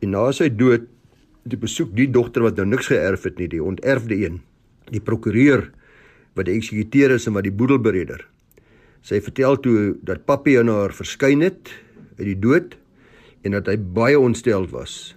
En 0.00 0.10
na 0.10 0.32
sy 0.32 0.48
dood 0.48 0.80
het 1.48 1.60
besoek 1.60 1.92
die 1.96 2.08
dogter 2.10 2.44
wat 2.44 2.56
nou 2.60 2.66
niks 2.68 2.90
geërf 2.90 3.24
het 3.28 3.38
nie, 3.38 3.48
die 3.48 3.62
onterfde 3.62 4.16
een, 4.18 4.40
die 4.90 5.00
prokureur 5.00 5.70
wat 6.38 6.46
die 6.46 6.56
eksekuteur 6.56 7.16
is 7.16 7.26
en 7.26 7.36
wat 7.36 7.46
die 7.46 7.54
boedel 7.54 7.80
bereder. 7.82 8.26
Sy 9.02 9.20
vertel 9.24 9.56
toe 9.64 9.94
dat 10.04 10.26
papi 10.28 10.58
aan 10.60 10.68
haar 10.68 10.92
verskyn 10.92 11.40
het 11.44 11.72
uit 12.18 12.26
die 12.26 12.38
dood 12.38 12.76
en 13.46 13.56
dat 13.56 13.70
hy 13.70 13.78
baie 13.80 14.18
ontsteld 14.20 14.70
was. 14.74 15.14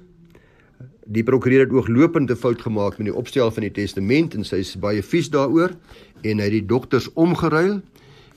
Die 1.03 1.25
prokureur 1.27 1.65
het 1.65 1.75
ooglopend 1.75 2.31
'n 2.31 2.39
fout 2.39 2.61
gemaak 2.61 2.97
met 2.97 3.11
die 3.11 3.15
opstel 3.15 3.51
van 3.51 3.63
die 3.63 3.75
testament 3.75 4.35
en 4.35 4.43
sy 4.43 4.63
is 4.63 4.79
baie 4.79 5.03
vies 5.03 5.29
daaroor 5.29 5.75
en 6.23 6.39
hy 6.39 6.43
het 6.43 6.51
die 6.51 6.65
dokters 6.65 7.11
omgeruil 7.13 7.81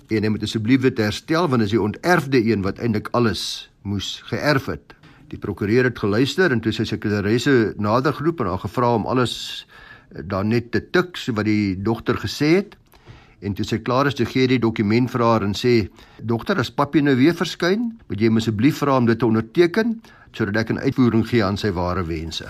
en 0.09 0.23
hy 0.23 0.29
moet 0.29 0.43
asseblief 0.43 0.83
dit 0.83 0.99
herstel 0.99 1.49
want 1.49 1.63
is 1.63 1.71
die 1.71 1.81
onterfde 1.81 2.43
een 2.43 2.63
wat 2.63 2.79
eintlik 2.79 3.09
alles 3.13 3.71
moes 3.83 4.23
geërf 4.27 4.67
het. 4.67 4.96
Die 5.31 5.39
prokureur 5.39 5.85
het 5.89 5.99
geluister 5.99 6.53
en 6.55 6.61
toe 6.63 6.73
sy 6.73 6.85
sekretaresse 6.87 7.75
nader 7.83 8.15
geroep 8.15 8.41
en 8.41 8.53
haar 8.53 8.63
gevra 8.63 8.95
om 8.95 9.07
alles 9.11 9.67
daar 10.11 10.45
net 10.45 10.71
te 10.71 10.81
tik 10.81 11.17
so 11.19 11.35
wat 11.35 11.49
die 11.49 11.75
dogter 11.83 12.19
gesê 12.23 12.53
het. 12.61 12.77
En 13.45 13.55
toe 13.55 13.67
sy 13.67 13.79
klaar 13.85 14.09
is, 14.09 14.17
toe 14.17 14.27
gee 14.27 14.47
die 14.49 14.61
dokument 14.63 15.11
vir 15.13 15.23
haar 15.23 15.43
en 15.45 15.53
sê: 15.55 15.89
"Dogter, 16.23 16.59
as 16.59 16.71
papie 16.71 17.03
nou 17.03 17.17
weer 17.17 17.35
verskyn, 17.35 17.93
moet 18.09 18.21
jy 18.21 18.31
asseblief 18.37 18.79
vra 18.79 18.97
om 18.97 19.07
dit 19.07 19.19
te 19.19 19.27
onderteken 19.27 20.01
sodat 20.33 20.57
ek 20.57 20.71
'n 20.71 20.79
uitvoering 20.79 21.27
gee 21.29 21.45
aan 21.45 21.57
sy 21.57 21.71
ware 21.71 22.05
wense." 22.05 22.47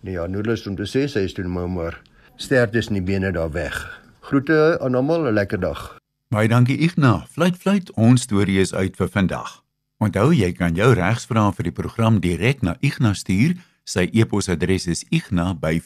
Nee 0.00 0.14
ja, 0.14 0.26
Noelus 0.26 0.66
om 0.66 0.76
te 0.76 0.86
sê 0.86 1.08
sy 1.08 1.24
is 1.26 1.34
toe 1.34 1.44
nou 1.44 1.68
maar 1.68 2.00
sterktes 2.36 2.88
in 2.88 2.94
die 2.94 3.02
bene 3.02 3.32
daar 3.32 3.50
weg. 3.50 4.00
Groete 4.20 4.78
aan 4.80 4.94
almal, 4.94 5.26
'n 5.26 5.34
lekker 5.34 5.60
dag. 5.60 5.98
Baie 6.30 6.48
dankie 6.48 6.78
Ignas. 6.78 7.28
Fluit 7.30 7.56
fluit, 7.56 7.92
ons 7.92 8.22
storie 8.22 8.60
is 8.60 8.74
uit 8.74 8.96
vir 8.96 9.08
vandag. 9.08 9.67
Onthou 9.98 10.30
jy 10.30 10.52
kan 10.54 10.76
jou 10.78 10.94
regsvrae 10.94 11.52
vir 11.56 11.64
die 11.66 11.74
program 11.74 12.20
direk 12.22 12.62
na 12.62 12.76
Ignas 12.80 13.18
stuur. 13.24 13.58
Sy 13.88 14.10
e-posadres 14.12 14.86
is 14.86 15.04
igna@ffd.co.za. 15.10 15.78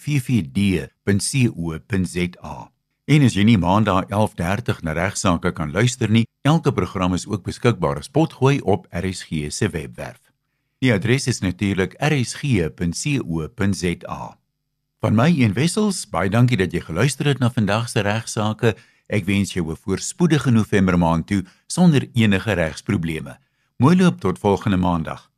En 3.06 3.22
as 3.22 3.34
jy 3.34 3.44
nie 3.44 3.58
maandag 3.58 4.04
11:30 4.10 4.82
na 4.82 4.92
regsaake 4.92 5.52
kan 5.52 5.72
luister 5.72 6.10
nie, 6.10 6.26
elke 6.42 6.72
program 6.72 7.14
is 7.14 7.26
ook 7.26 7.42
beskikbaar 7.44 7.98
as 7.98 8.08
potgooi 8.08 8.60
op 8.60 8.86
RSG 8.90 9.50
se 9.50 9.68
webwerf. 9.68 10.20
Die 10.78 10.92
adres 10.92 11.26
is 11.26 11.40
natuurlik 11.40 11.94
rsg.co.za. 11.98 12.78
Van 15.00 15.14
my 15.14 15.30
een 15.34 15.52
wessels, 15.52 16.06
baie 16.10 16.30
dankie 16.30 16.56
dat 16.56 16.72
jy 16.72 16.80
geluister 16.80 17.26
het 17.26 17.38
na 17.38 17.50
vandag 17.50 17.88
se 17.88 18.00
regsaake. 18.00 18.76
Ek 19.08 19.24
wens 19.24 19.52
jou 19.52 19.70
'n 19.70 19.76
voorspoedige 19.76 20.50
November 20.50 20.98
maand 20.98 21.26
toe 21.26 21.44
sonder 21.66 22.08
enige 22.14 22.52
regsprobleme. 22.52 23.38
Mooi 23.76 23.96
loop 23.96 24.20
tot 24.20 24.38
volgende 24.38 24.76
maandag. 24.76 25.31